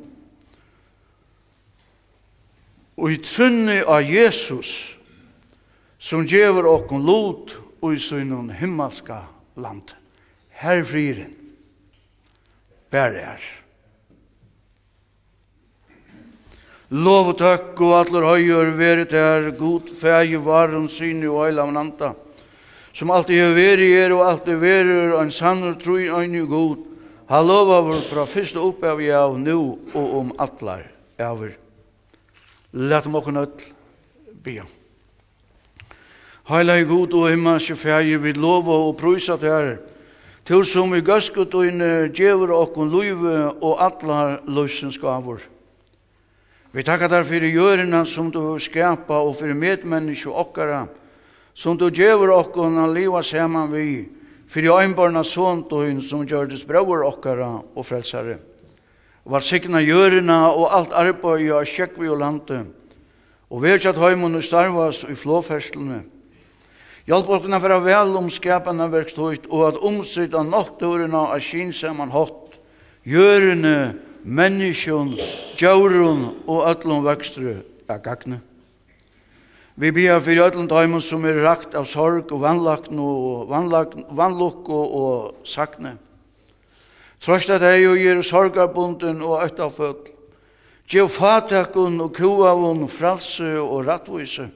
og 2.97 3.11
i 3.11 3.17
trunni 3.17 3.79
av 3.81 4.03
Jesus, 4.05 4.97
som 5.99 6.27
gjevur 6.27 6.67
okkon 6.67 7.07
lot 7.07 7.55
og 7.81 7.95
i 7.95 7.99
sønnen 7.99 8.51
himmelska 8.59 9.23
land. 9.55 9.95
Her 10.59 10.83
frieren 10.83 11.42
bare 12.93 13.25
er. 13.33 13.43
Lov 16.93 17.31
og 17.31 17.37
takk 17.39 17.79
og 17.81 17.95
atler 17.97 18.27
høyer 18.27 18.69
verit 18.77 19.13
er 19.17 19.49
god 19.57 19.89
fæg 19.97 20.35
varum 20.45 20.85
syne 20.91 21.25
og 21.31 21.47
eila 21.47 21.65
nanta, 21.73 22.11
som 22.93 23.09
alltid 23.09 23.39
er 23.41 23.55
veri 23.57 23.87
er 23.97 24.13
og 24.13 24.27
alltid 24.27 24.61
verer 24.61 24.91
er 25.07 25.15
en 25.23 25.33
sannur 25.33 25.97
i 25.97 26.11
øyne 26.11 26.45
god, 26.45 26.83
ha 27.31 27.39
lova 27.41 27.79
vår 27.87 28.03
fra 28.05 28.27
fyrste 28.29 28.61
oppav 28.61 29.01
av 29.09 29.39
nu 29.41 29.79
og 29.95 30.13
om 30.19 30.33
atler 30.37 30.85
av 31.17 31.47
Læt 32.73 33.05
om 33.05 33.15
okken 33.15 33.37
ødel, 33.37 33.65
bia. 34.43 34.63
Heila 36.49 36.77
i 36.77 36.85
god 36.89 37.13
og 37.13 37.29
himmelske 37.29 37.75
fæg, 37.77 38.17
vi 38.21 38.33
lova 38.33 38.73
og 38.89 38.97
prøysa 38.97 39.37
til 39.37 39.49
her, 39.49 39.77
Til 40.43 40.65
som 40.67 40.91
i 40.91 40.99
gøskut 40.99 41.53
og 41.55 41.69
inne 41.69 42.09
djever 42.11 42.51
okkon 42.51 42.89
luive 42.91 43.53
og 43.63 43.77
atlar 43.79 44.41
løsens 44.43 44.97
gavur. 44.99 45.39
Vi 46.75 46.83
takkar 46.83 47.07
der 47.07 47.23
fyrir 47.23 47.53
gjørina 47.53 48.01
som 48.03 48.27
du 48.31 48.59
skapa 48.59 49.21
og 49.23 49.37
fyrir 49.39 49.55
medmenneske 49.55 50.27
okkara, 50.27 50.87
som 51.53 51.77
du 51.77 51.87
djever 51.87 52.33
okkon 52.35 52.75
a 52.81 52.89
liva 52.91 53.23
saman 53.23 53.71
vi, 53.71 54.09
fyrir 54.51 54.75
øynbarna 54.83 55.23
såntuin 55.23 56.01
som 56.03 56.27
gjørdes 56.27 56.67
braur 56.67 57.05
okkara 57.07 57.61
og 57.63 57.85
frelsare. 57.85 58.39
Var 59.23 59.39
sikna 59.47 59.79
gjørina 59.79 60.49
og 60.51 60.73
alt 60.75 60.91
arbeid 60.91 61.53
og 61.55 61.67
sjekk 61.69 61.95
vi 62.01 62.11
og 62.11 62.19
lande, 62.19 62.65
og 63.47 63.63
vi 63.63 63.71
er 63.71 63.79
kjatt 63.79 64.01
heimun 64.01 64.35
og 64.35 64.43
starvas 64.43 65.05
i 65.07 65.15
flåferslene, 65.15 66.03
Hjelp 67.03 67.29
oss 67.29 67.41
kunne 67.43 67.59
være 67.59 67.81
vel 67.83 68.15
om 68.15 68.29
skapende 68.31 68.87
verkstøyt, 68.91 69.49
og 69.51 69.67
at 69.67 69.79
omsøyt 69.83 70.35
av 70.39 70.47
nattårene 70.47 71.25
er 71.35 71.43
kinsaman 71.43 72.13
hatt, 72.13 72.55
gjørende, 73.03 73.93
menneskjon, 74.23 75.17
djauren 75.59 76.29
og 76.47 76.63
ætlom 76.69 77.03
vekstre 77.03 77.57
av 77.91 77.99
gagne. 78.05 78.39
Vi 79.75 79.91
ber 79.91 80.21
for 80.23 80.45
ætlom 80.45 80.69
daimen 80.71 81.03
som 81.03 81.25
er 81.27 81.41
rakt 81.43 81.75
av 81.75 81.89
sorg 81.89 82.31
og 82.31 82.39
vannlakn 82.45 82.99
og 83.03 83.51
vannlokk 83.51 84.69
og, 84.71 84.95
og 84.95 85.47
sakne. 85.49 85.97
Trost 87.23 87.51
at 87.51 87.63
ei 87.67 87.83
og 87.87 87.99
gjer 87.99 88.23
sorgabunden 88.23 89.23
og 89.25 89.41
ættaføll, 89.43 90.13
Gjev 90.93 91.07
fatakun 91.09 92.01
og 92.03 92.11
kuavun, 92.13 92.83
fralse 92.91 93.55
og 93.61 93.85
rattvise. 93.87 94.49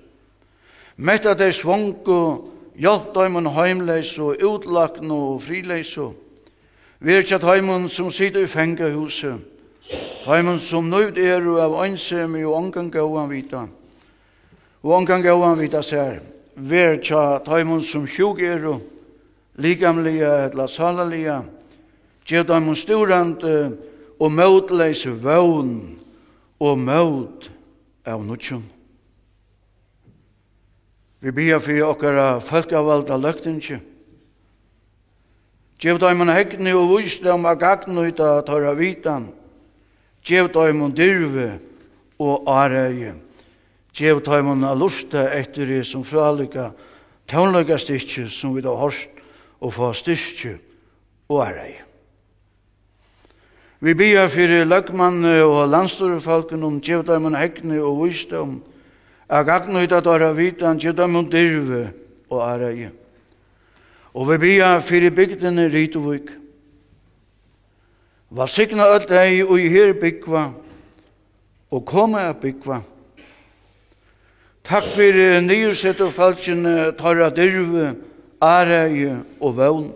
Metta 0.98 1.36
dei 1.38 1.54
svongu, 1.54 2.50
hjelp 2.74 3.12
deimun 3.14 3.52
heimleis 3.54 4.16
og 4.18 4.42
utlakn 4.42 5.12
og 5.14 5.42
frileis 5.46 5.92
og 6.02 6.16
virkjat 7.06 7.44
heimun 7.46 7.86
som 7.90 8.10
sitter 8.10 8.48
i 8.48 8.50
fengahuset, 8.50 9.38
heimun 10.26 10.58
som 10.58 10.88
nøyd 10.90 11.20
er 11.22 11.46
og 11.46 11.60
av 11.62 11.76
ønsemi 11.84 12.42
og 12.42 12.56
ongan 12.58 12.90
gauan 12.90 13.30
vita, 13.30 13.68
og 14.82 14.96
ongan 14.98 15.22
gauan 15.22 15.60
vita 15.60 15.84
ser, 15.86 16.18
virkjat 16.56 17.46
heimun 17.46 17.84
som 17.86 18.08
sjuk 18.10 18.42
er 18.42 18.66
og 18.66 18.82
likamlia 19.62 20.48
etla 20.48 20.66
salalia, 20.66 21.44
gjev 22.26 22.48
deimun 22.50 22.76
storande 22.78 23.54
og 24.18 24.34
møtleis 24.34 25.06
vøvn 25.06 25.78
og 26.58 26.82
møt 26.82 27.52
av 28.02 28.26
nutjum. 28.26 28.66
Vi 31.28 31.32
bia 31.36 31.58
fyrir 31.60 31.84
okkara 31.84 32.38
folkavalda 32.40 33.18
løgtingi. 33.20 33.76
Gjev 35.76 35.98
daimun 36.00 36.30
hegni 36.32 36.72
og 36.72 36.86
vusdom 36.88 37.44
a 37.44 37.52
gagnuita 37.60 38.30
tåra 38.48 38.72
vitan. 38.72 39.26
Gjev 40.24 40.48
daimun 40.56 40.94
dirve 40.96 41.50
og 42.16 42.48
areie. 42.48 43.12
Gjev 43.92 44.22
daimun 44.24 44.64
a 44.64 44.72
lusta 44.72 45.26
etter 45.36 45.68
i 45.68 45.82
som 45.84 46.06
fralika 46.08 46.70
tånlaga 47.28 47.76
styrkje 47.76 48.30
som 48.32 48.56
vi 48.56 48.64
da 48.64 48.78
horst 48.80 49.20
og 49.60 49.76
få 49.76 49.92
styrkje 50.00 50.56
og 51.28 51.44
areie. 51.44 51.84
Vi 53.84 54.00
bia 54.00 54.30
fyrir 54.32 54.64
løgmann 54.64 55.28
og 55.44 55.60
landstorefolken 55.76 56.64
om 56.64 56.80
gjev 56.80 57.04
daimun 57.04 57.36
hegni 57.36 57.84
og 57.84 58.00
vusdom 58.06 58.62
a 58.62 58.77
Jeg 59.28 59.44
gatt 59.44 59.66
nøyt 59.68 59.92
at 59.92 60.06
dere 60.08 60.30
vitan 60.38 60.80
kjødda 60.80 61.08
dirve 61.28 61.92
og 62.30 62.44
æreie. 62.48 62.92
Og 64.14 64.30
vi 64.32 64.38
bia 64.38 64.80
fyrir 64.80 65.12
bygdene 65.12 65.68
Ritovik. 65.68 66.32
Var 68.30 68.48
sikna 68.48 68.84
öll 68.84 69.12
ei 69.12 69.44
og 69.44 69.60
i 69.60 69.68
her 69.68 69.94
byggva 69.94 70.54
og 71.72 71.86
koma 71.86 72.30
a 72.30 72.34
byggva. 72.34 72.82
Takk 74.64 74.86
fyrir 74.86 75.42
nyrsett 75.42 76.02
og 76.02 76.14
falskjene 76.14 76.96
tarra 76.98 77.30
dirve, 77.30 77.96
æreie 78.42 79.24
og 79.42 79.58
vevn. 79.58 79.92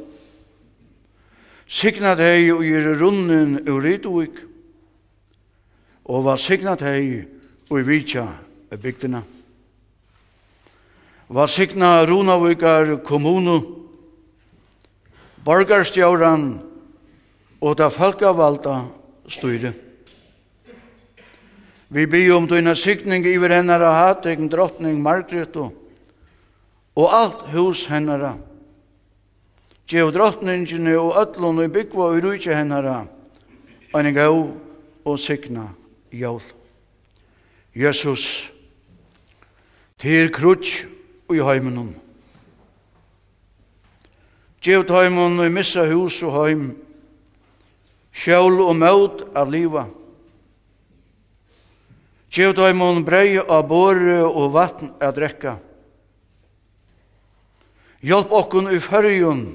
Sikna 1.67 2.15
deg 2.15 2.51
og 2.51 2.63
gjør 2.63 2.99
runden 2.99 3.59
ur 3.69 3.82
Ritovik. 3.82 4.43
Og 6.03 6.23
var 6.23 6.36
sikna 6.36 6.75
deg 6.75 7.27
og 7.69 7.79
i 7.79 7.84
vitja 7.88 8.27
av 8.72 8.78
bygdene. 8.78 9.22
Var 11.28 11.47
sikna 11.47 12.05
Runavikar 12.07 12.97
kommunu, 13.03 13.61
borgarstjauran 15.45 16.59
og 17.61 17.78
da 17.78 17.89
folkavalda 17.89 18.82
styre. 19.32 19.74
Vi 21.91 22.05
byr 22.07 22.36
om 22.36 22.47
dina 22.47 22.76
sikning 22.76 23.26
iver 23.28 23.51
hennara 23.51 23.91
hategen 23.91 24.49
drottning 24.51 25.01
Margreto 25.03 25.72
og 26.95 27.13
alt 27.13 27.47
hus 27.51 27.86
hennara. 27.91 28.38
Gjev 29.91 30.13
drottningene 30.15 30.95
og 30.99 31.17
ötlun 31.19 31.59
og 31.59 31.72
byggva 31.72 32.13
og 32.13 32.24
rujtje 32.24 32.55
hennara 32.55 33.01
en 33.93 34.13
gau 34.15 34.51
og 35.03 35.19
sikna 35.19 35.67
jól. 36.11 36.41
Jesus, 37.76 38.51
til 40.02 40.32
krutsk 40.34 40.88
og 41.30 41.38
i 41.38 41.43
heimenon. 41.45 41.91
Gjev 44.62 44.86
heimenon 44.89 45.43
og 45.45 45.54
missa 45.54 45.86
hus 45.89 46.20
og 46.26 46.34
heim, 46.39 46.64
sjål 48.14 48.60
og 48.66 48.76
møt 48.78 49.24
av 49.38 49.54
liva. 49.54 49.86
Gjev 52.34 52.58
heimenon 52.58 53.06
brei 53.06 53.38
av 53.41 53.68
båre 53.70 54.24
og 54.26 54.54
vatten 54.56 54.93
av 55.02 55.14
drekka. 55.18 55.58
Hjelp 58.02 58.34
okkon 58.34 58.72
i 58.74 58.82
fyrjun, 58.82 59.45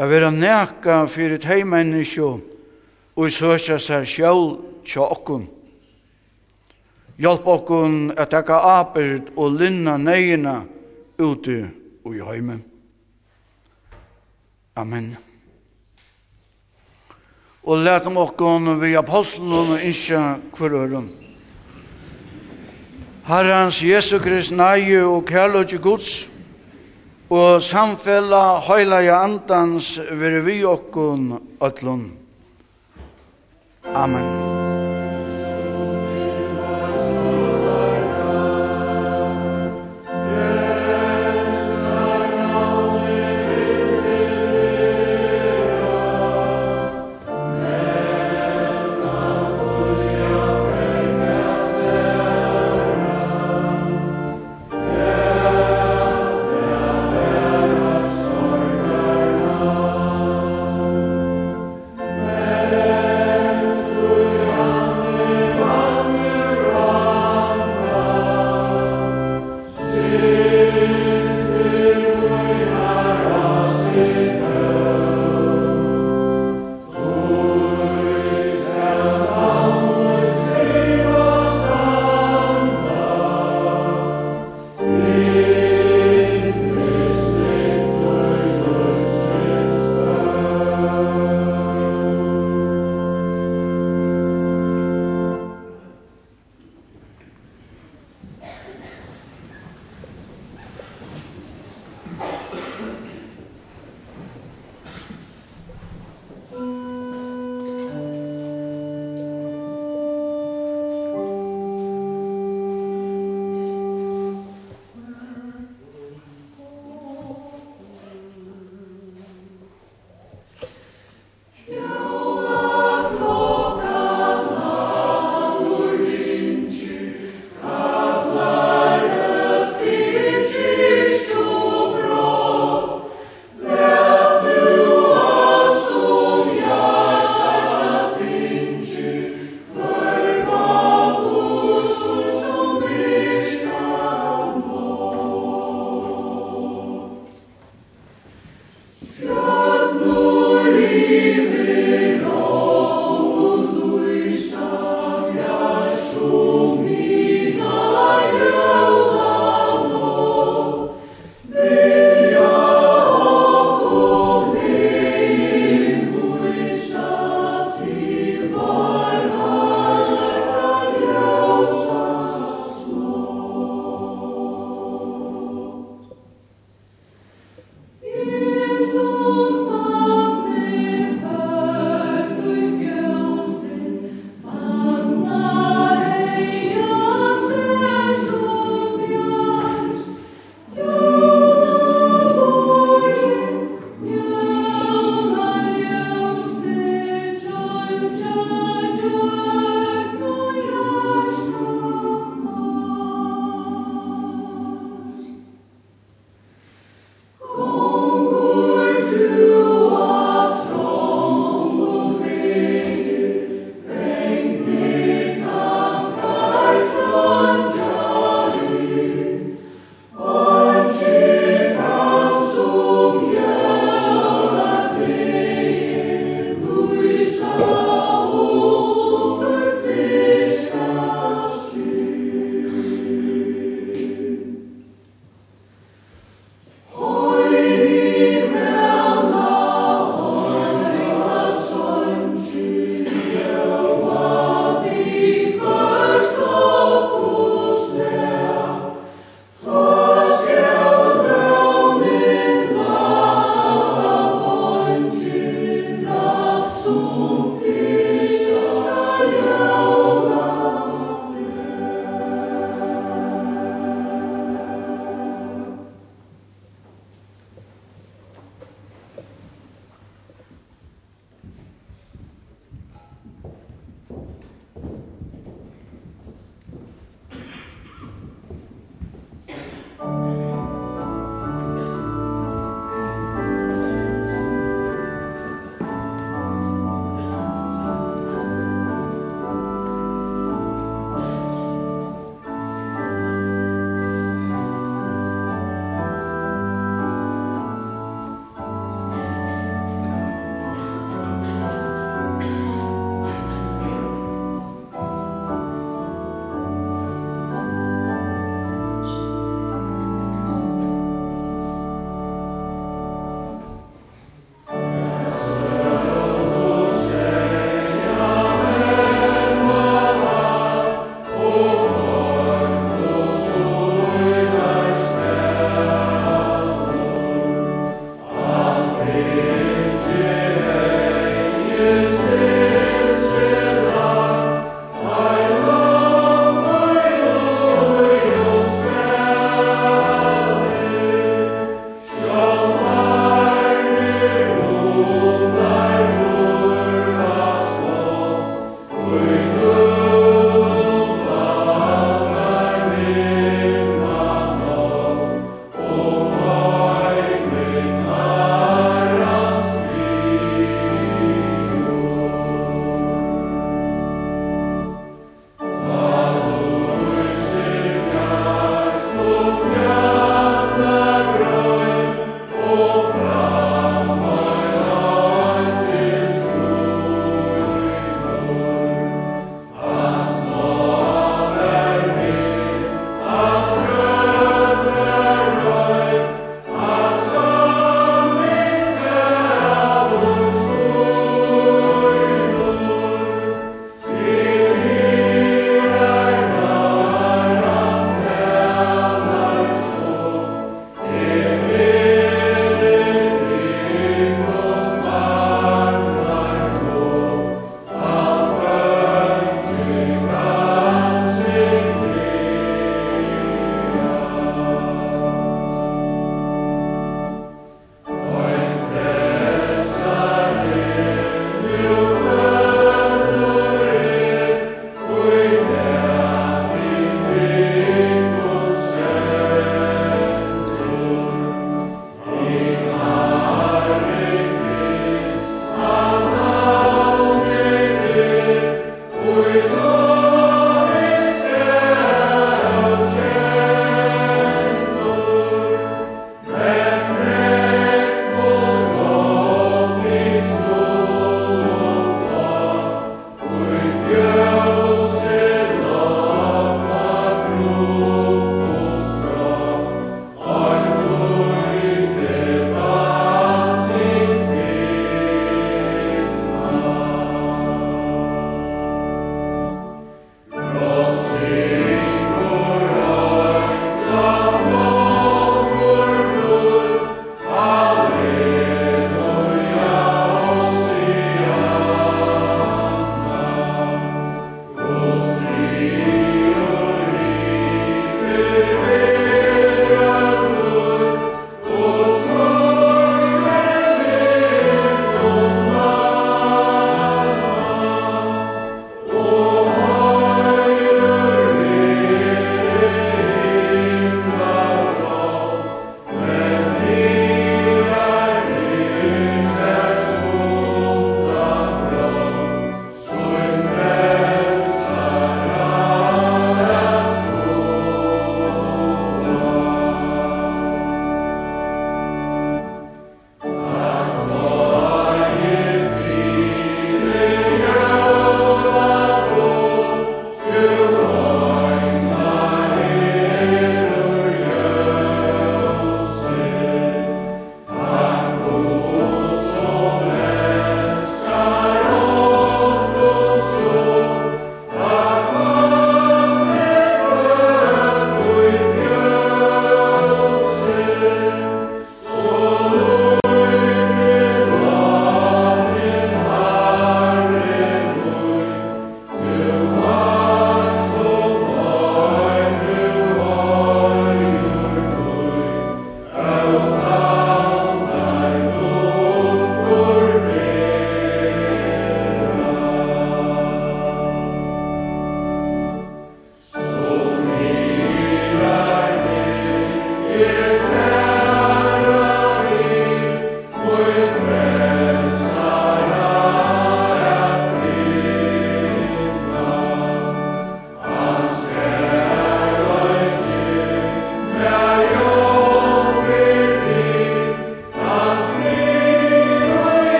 a 0.00 0.06
vera 0.08 0.32
neka 0.32 1.02
fyrir 1.12 1.40
teimennisjo 1.42 2.38
og 3.16 3.26
i 3.28 3.32
søkja 3.34 3.76
seg 3.76 4.08
sjål 4.08 4.46
tja 4.88 5.04
okkon. 5.04 5.44
Hjelp 7.20 7.46
okkun 7.46 8.14
at 8.16 8.30
taka 8.32 8.56
apert 8.80 9.28
og 9.36 9.58
linna 9.60 9.98
neina 10.00 10.62
ute 11.20 11.58
og 12.04 12.14
i 12.16 12.22
heimen. 12.24 12.62
Amen. 14.76 15.10
Og 17.60 17.82
let 17.84 18.06
om 18.08 18.16
okkun 18.22 18.78
vi 18.80 18.94
apostlen 18.96 19.52
og 19.52 19.82
innskja 19.84 20.38
kvarøren. 20.56 21.10
Herrens 23.28 23.82
Jesu 23.84 24.16
Krist 24.18 24.56
nægje 24.56 25.04
og 25.04 25.26
kærløtje 25.28 25.78
Guds 25.78 26.14
og 27.30 27.60
samfella 27.62 28.62
høylaja 28.64 29.20
andans 29.22 29.98
veri 30.10 30.40
vi 30.48 30.56
okkun 30.64 31.36
ötlun. 31.60 32.08
Amen. 33.94 34.59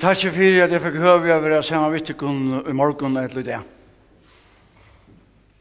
takker 0.00 0.32
for 0.32 0.62
at 0.64 0.72
jeg 0.72 0.82
fikk 0.82 0.96
høve 1.02 1.34
å 1.34 1.42
være 1.44 1.60
sammen 1.66 1.92
med 1.92 2.08
dere 2.08 2.70
i 2.70 2.76
morgen 2.76 3.18
etter 3.20 3.44
det. 3.44 3.60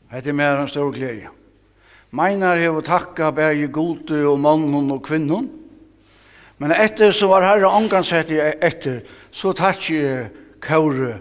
Det 0.09 0.31
er 0.31 0.37
mer 0.37 0.57
en 0.57 0.71
stor 0.71 0.89
glede. 0.93 1.29
Meinar 2.15 2.57
hev 2.57 2.79
å 2.79 2.85
takka 2.85 3.29
begge 3.35 3.67
gode 3.69 4.23
og 4.25 4.39
mannen 4.41 4.89
og 4.89 5.03
kvinnen. 5.05 5.49
Men 6.59 6.73
etter 6.73 7.13
så 7.15 7.29
var 7.29 7.45
herre 7.45 7.69
omgangsett 7.69 8.31
etter, 8.33 9.03
så 9.31 9.53
takk 9.55 9.85
jeg 9.93 10.31
kåre, 10.63 11.19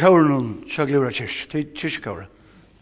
kåren 0.00 0.48
kjøglura 0.70 1.12
kyrk, 1.14 1.76
kyrkkåre. 1.76 2.26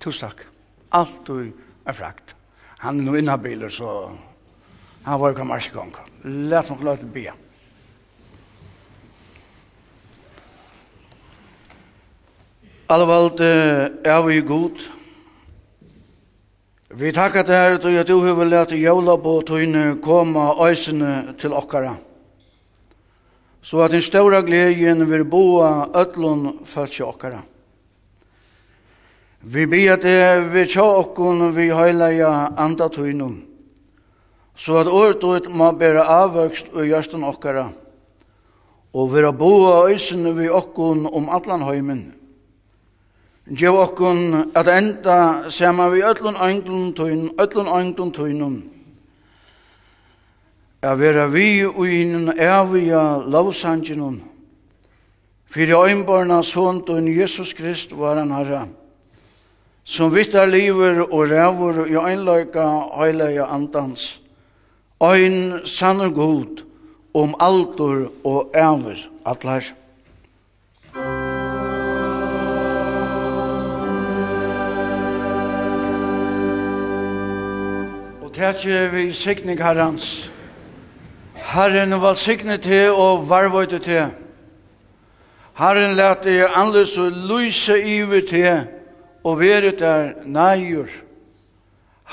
Tusen 0.00 0.28
takk. 0.28 0.46
Alt 0.94 1.28
og 1.34 1.50
er 1.84 1.96
frakt. 1.96 2.36
Han 2.84 3.00
er 3.00 3.08
noe 3.08 3.20
innabiler, 3.20 3.72
så 3.72 4.12
han 5.04 5.20
var 5.20 5.32
jo 5.32 5.40
kammerskong. 5.42 5.92
Læt 6.24 6.70
meg 6.70 6.86
løte 6.86 7.10
bia. 7.10 7.34
Allvalde 12.94 13.46
er 14.04 14.20
vi 14.22 14.36
god. 14.46 14.82
Vi 16.94 17.10
takkar 17.10 17.42
til 17.42 17.56
herre 17.56 17.80
til 17.82 17.96
at 17.98 18.06
du 18.06 18.20
har 18.22 18.46
lært 18.46 18.74
jævla 18.76 19.16
på 19.18 19.32
tøyne 19.48 19.96
koma 20.04 20.52
øysene 20.62 21.34
til 21.40 21.56
okkara. 21.58 21.96
Så 23.62 23.82
at 23.82 23.90
den 23.90 24.04
ståra 24.04 24.44
gledjen 24.46 25.02
vil 25.10 25.24
boa 25.24 25.88
ötlun 25.90 26.60
fölkje 26.62 27.02
okkara. 27.08 27.42
Vi 29.42 29.66
ber 29.66 29.92
at 29.96 30.08
vi 30.54 30.66
tja 30.70 30.86
okkun 30.86 31.50
vi 31.56 31.72
høyleia 31.74 32.54
anda 32.56 32.88
tøynum. 32.88 33.40
Så 34.54 34.78
at 34.78 34.86
året 34.86 35.50
må 35.50 35.72
bæra 35.72 36.06
avvøkst 36.22 36.70
og 36.74 36.86
gjørsten 36.86 37.24
okkara. 37.24 37.72
Og 38.92 39.16
vi 39.16 39.32
boa 39.32 39.88
øysene 39.88 40.36
vi 40.36 40.48
okkun 40.48 41.08
om 41.10 41.28
allan 41.28 41.66
høymen. 41.66 42.12
Gjev 43.44 43.76
okkun 43.76 44.52
at 44.56 44.68
enda 44.72 45.50
sema 45.52 45.90
vi 45.92 46.00
öllun 46.00 46.36
anglun 46.40 46.94
tøyn, 46.96 47.28
öllun 47.36 47.68
anglun 47.68 48.12
tøynum. 48.12 48.62
Er 50.82 50.96
vera 50.96 51.26
vi 51.28 51.66
ui 51.66 51.90
hinnun 51.90 52.32
evia 52.32 53.20
lovsanginun. 53.20 54.22
Fyri 55.44 55.76
oimborna 55.76 56.42
son 56.42 56.80
tøyn 56.88 57.06
Jesus 57.12 57.52
Krist 57.52 57.92
var 57.92 58.16
han 58.16 58.32
herra, 58.32 58.64
som 59.84 60.14
vittar 60.14 60.48
liver 60.48 61.04
og 61.04 61.28
rævur 61.30 61.84
i 61.84 62.00
øynløyka 62.00 62.64
heilega 62.96 63.44
andans, 63.44 64.20
Ein 65.00 65.60
sannur 65.66 66.08
god 66.08 66.64
om 67.14 67.34
altur 67.40 68.10
og 68.24 68.50
æver 68.54 69.08
atlar. 69.26 69.84
tætje 78.35 78.90
vi 78.90 79.12
sikning 79.12 79.62
herrens. 79.62 80.31
Herren 81.35 81.90
var 82.02 82.15
sikning 82.15 82.62
til 82.62 82.90
og 82.90 83.28
varvøyde 83.28 83.78
til. 83.78 84.11
Herren 85.59 85.94
lærte 85.97 86.35
i 86.35 86.39
anløs 86.39 86.98
og 86.98 87.12
lyse 87.12 87.78
iver 87.82 88.20
til 88.28 88.66
og 89.24 89.40
være 89.40 89.70
der 89.70 90.12
nægjur. 90.24 90.89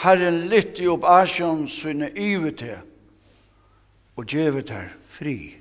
Herren 0.03 0.37
lytte 0.49 0.87
opp 0.87 1.03
asjon 1.03 1.67
sine 1.67 2.11
iver 2.15 2.51
til 2.51 2.77
og 4.15 4.29
djevet 4.29 4.67
der 4.67 4.93
fri. 5.09 5.60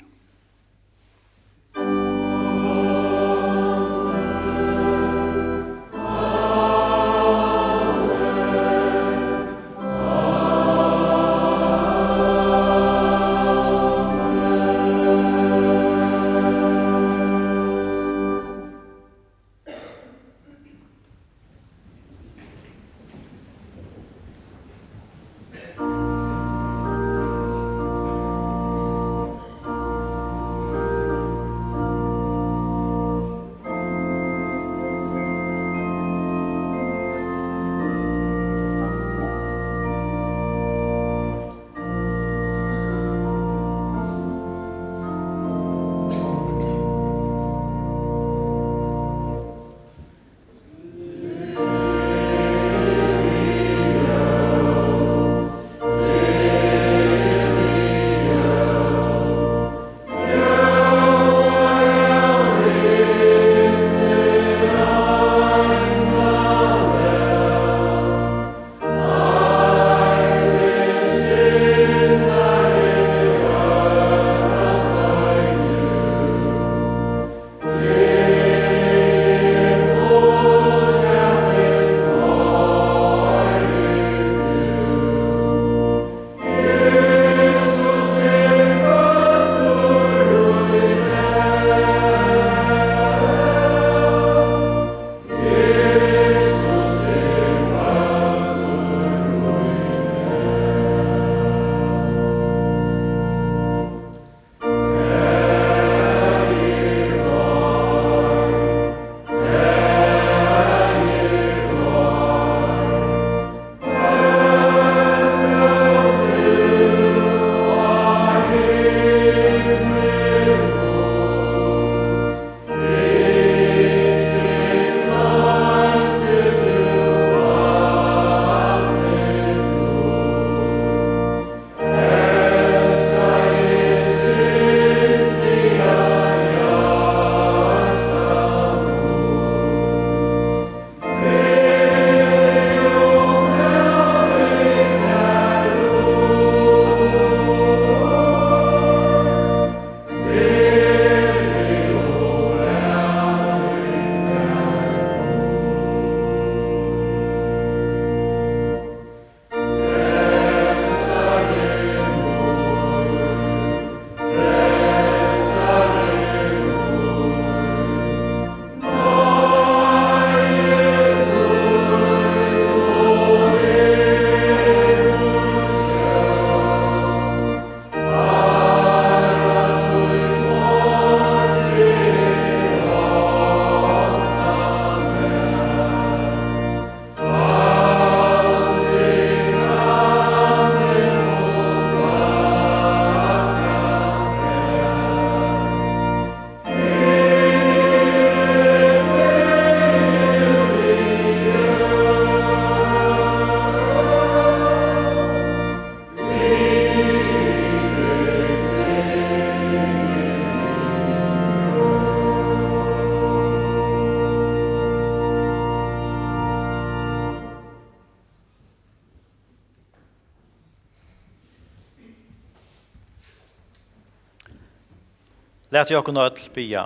Læt 225.80 225.90
jeg 225.90 226.04
kunne 226.04 226.20
ødel 226.20 226.50
bia. 226.52 226.82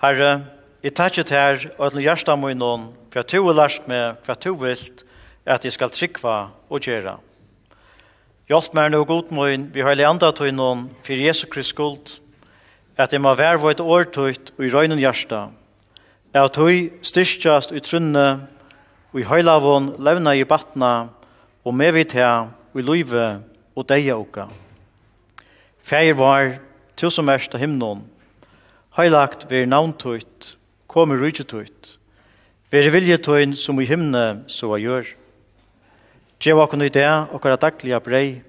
Herre, 0.00 0.44
jeg 0.82 0.94
takker 0.94 1.22
til 1.22 1.36
her 1.36 1.64
og 1.78 1.86
ødel 1.86 2.00
hjersta 2.00 2.32
må 2.34 2.48
innom, 2.48 2.86
for 3.12 3.20
at 3.20 3.28
du 3.28 3.44
har 3.44 3.56
lært 3.58 3.88
meg 3.90 4.22
hva 4.24 4.36
du 4.40 4.54
vilt, 4.56 5.02
at 5.44 5.64
jeg 5.64 5.74
skal 5.74 5.90
trykva 5.92 6.36
og 6.70 6.80
gjøre. 6.80 7.18
Hjelp 8.48 8.72
meg 8.72 8.88
nå 8.94 9.02
god 9.04 9.28
møyn, 9.36 9.66
vi 9.74 9.84
har 9.84 9.98
leanda 10.00 10.30
til 10.32 10.48
innom, 10.48 10.86
for 11.04 11.12
Jesu 11.12 11.44
Krist 11.52 11.74
skuld, 11.74 12.14
at 12.96 13.12
jeg 13.12 13.20
må 13.20 13.34
være 13.36 13.60
vårt 13.60 13.82
årtøyt 13.84 14.54
og 14.56 14.64
i 14.64 14.70
røynen 14.72 15.02
hjersta, 15.02 15.50
at 16.32 16.56
du 16.56 16.88
styrkjast 17.02 17.74
i 17.76 17.82
trunne, 17.84 18.46
og 19.12 19.20
i 19.20 19.26
høylavån 19.28 19.90
levna 20.00 20.32
i 20.32 20.48
batna, 20.48 21.10
og 21.68 21.76
med 21.76 21.92
vidt 21.98 22.16
her, 22.16 22.48
og 22.72 22.80
i 22.80 22.86
løyve 22.86 23.26
og 23.76 23.88
deia 23.92 24.16
oka. 24.16 24.46
Fægir 25.84 26.16
var, 26.16 26.56
tu 26.98 27.06
som 27.10 27.28
erst 27.30 27.54
av 27.54 27.62
himnon, 27.62 28.02
heilagt 28.98 29.46
ver 29.50 29.68
navntøyt, 29.70 30.56
kom 30.90 31.12
i 31.14 31.18
rujtøyt, 31.20 31.94
ver 32.72 32.90
viljetøyn 32.90 33.54
som 33.54 33.78
i 33.78 33.86
himne 33.86 34.42
så 34.50 34.72
a 34.74 34.80
gjør. 34.82 35.12
Gjev 36.42 36.62
okkon 36.64 36.82
i 36.82 36.90
det 36.90 37.06
okkara 37.06 37.60
dagliga 37.60 38.02
brei, 38.02 38.40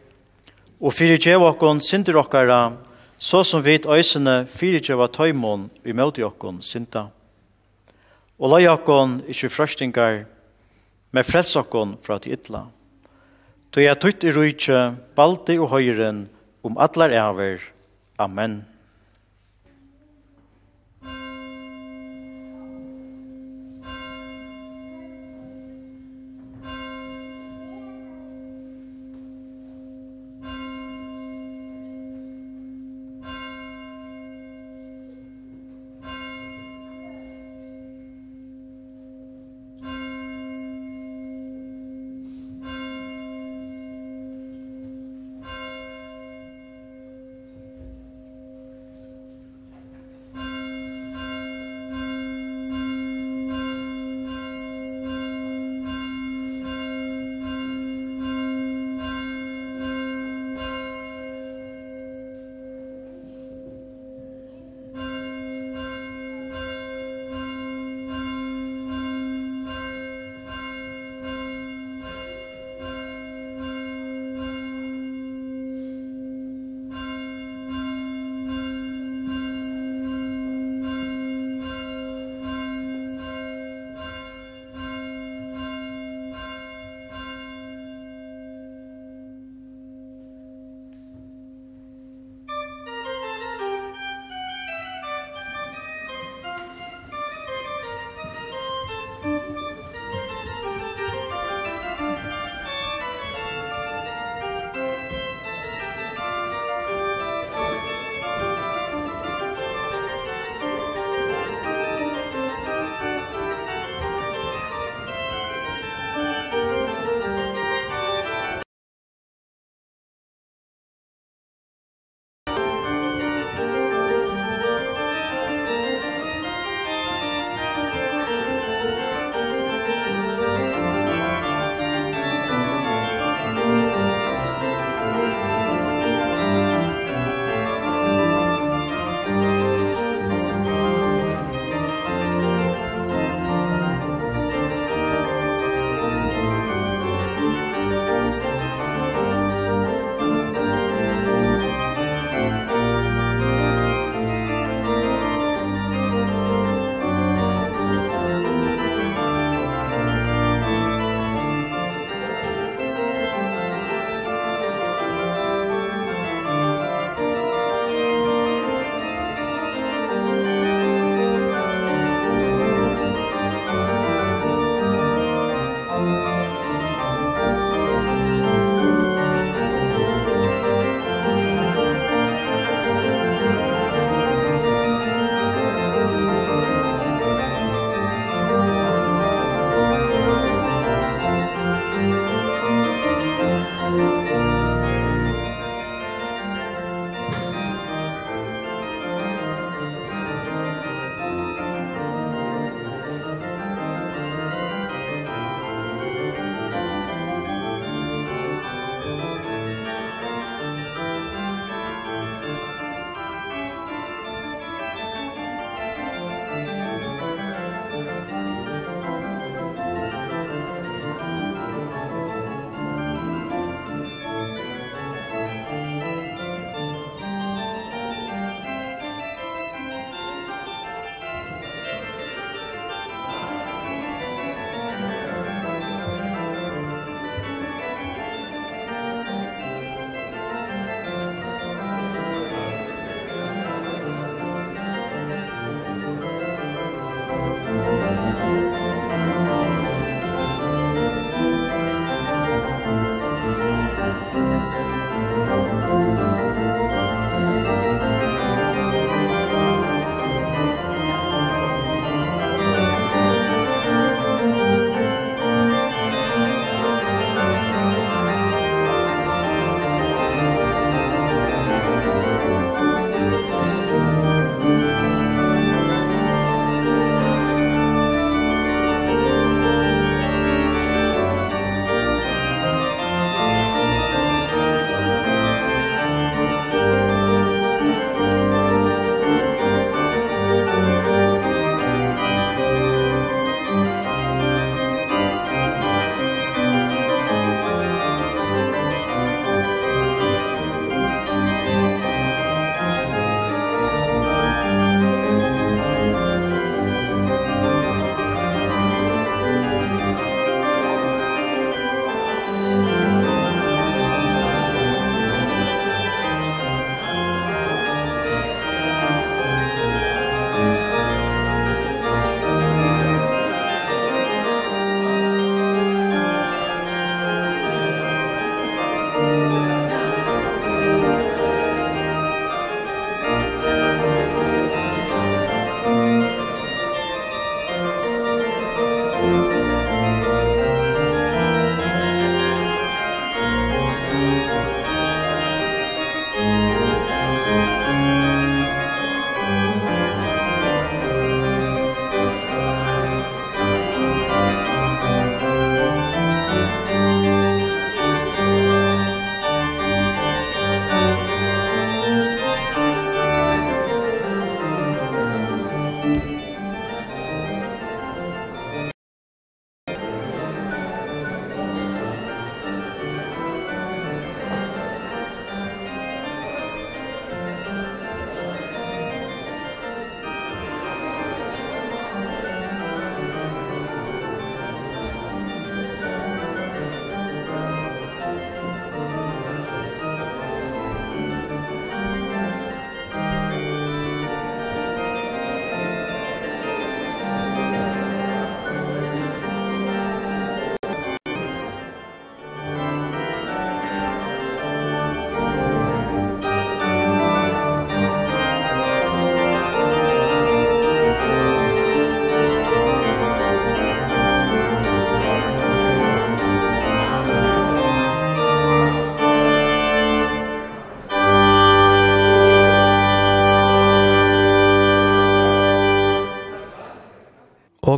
og 0.82 0.96
fyrir 0.96 1.22
gjev 1.22 1.46
okkon 1.46 1.82
sindir 1.84 2.18
okkara, 2.18 2.74
så 3.20 3.44
som 3.46 3.62
vit 3.62 3.86
øysene 3.86 4.48
fyrir 4.50 4.82
gjev 4.82 5.06
tøymon 5.14 5.70
i 5.86 5.94
møte 5.94 6.26
okkon 6.26 6.64
synda. 6.66 7.10
Og 8.40 8.50
lai 8.50 8.66
okkon 8.72 9.20
ikkje 9.30 9.54
frøstingar, 9.54 10.24
men 11.12 11.26
frels 11.28 11.54
okkon 11.60 12.00
fra 12.02 12.18
til 12.18 12.38
ytla. 12.38 12.66
Tøy 13.70 13.86
er 13.86 13.98
tøyt 14.00 14.24
i 14.26 14.34
rujtje, 14.34 14.80
baldi 15.14 15.60
og 15.62 15.70
høyren, 15.76 16.30
om 16.66 16.80
allar 16.82 17.14
æver, 17.14 17.62
Amen. 18.20 18.68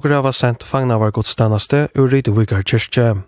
Okur 0.02 0.16
hava 0.16 0.32
sent 0.34 0.64
fagnavar 0.66 1.12
godstanaste 1.14 1.84
ur 1.94 2.08
Rydvikar 2.10 2.64
kyrkje. 2.66 3.22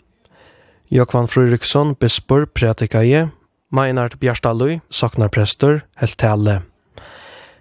Jokvan 0.90 1.28
Fruriksson, 1.30 1.92
bispor, 1.94 2.48
pratikaje, 2.50 3.28
Meinart 3.70 4.16
Bjarstalui, 4.18 4.80
saknar 4.90 5.30
prestor, 5.30 5.84
helt 6.02 6.18
tale. 6.18 6.64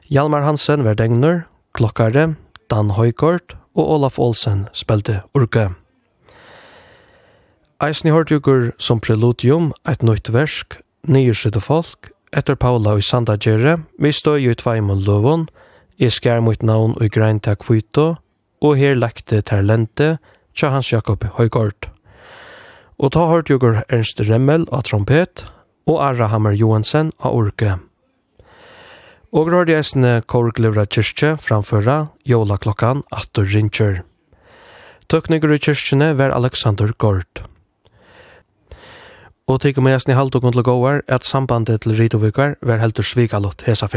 Hjalmar 0.09 0.47
Hansen 0.49 0.87
var 0.89 0.97
degner, 0.97 1.45
klokkare, 1.77 2.39
Dan 2.71 2.95
Høykort 2.97 3.53
og 3.77 3.85
Olaf 3.99 4.17
Olsen 4.17 4.65
spelte 4.73 5.21
urke. 5.37 5.75
Eisni 7.85 8.17
hørt 8.17 8.33
som 8.79 8.99
preludium, 8.99 9.75
eit 9.85 10.01
nøyt 10.01 10.33
versk, 10.33 10.81
nyursydde 11.05 11.61
folk, 11.61 12.09
etter 12.33 12.57
Paula 12.57 12.97
i 12.97 13.05
Sandagjere, 13.05 13.83
vi 13.99 14.09
støy 14.09 14.49
i 14.49 14.57
tveimun 14.57 15.05
lovun, 15.05 15.51
i 16.01 16.09
skær 16.09 16.41
mot 16.41 16.63
navn 16.63 16.97
og 16.97 17.13
grein 17.13 17.41
til 17.41 17.61
kvito, 17.61 18.17
og 18.63 18.79
her 18.79 18.95
lekte 18.95 19.43
ter 19.43 19.65
lente 19.67 20.17
tja 20.55 20.71
Hans 20.71 20.93
Jakob 20.93 21.25
Høygård. 21.37 21.89
Og 23.03 23.13
ta 23.15 23.27
hørt 23.27 23.51
jogur 23.51 23.83
Ernst 23.89 24.23
Remmel 24.23 24.69
av 24.71 24.87
trompet 24.87 25.45
og 25.91 25.99
Arra 26.05 26.31
Hammer 26.31 26.55
Johansen 26.55 27.11
av 27.19 27.35
orke. 27.35 27.79
Og 29.33 29.49
rør 29.49 29.67
de 29.67 29.75
eisne 29.79 30.21
Kårglivra 30.29 30.85
kyrkje 30.87 31.35
framføra 31.41 32.13
jola 32.29 32.59
klokkan 32.61 33.03
Atur 33.11 33.49
Rinkjør. 33.49 34.03
Tøkninger 35.09 35.57
i 35.57 35.59
kyrkjene 35.59 36.13
var 36.21 36.37
Alexander 36.37 36.93
Gård. 37.01 37.43
Og 39.51 39.59
tikkum 39.65 39.89
eisne 39.91 40.15
halvdokken 40.15 40.55
til 40.55 40.65
gåar 40.69 41.03
at 41.09 41.27
sambandet 41.27 41.83
til 41.83 41.97
Ritovikar 41.99 42.59
var 42.63 42.85
heldur 42.85 43.09
svikalott 43.09 43.67
hesa. 43.67 43.89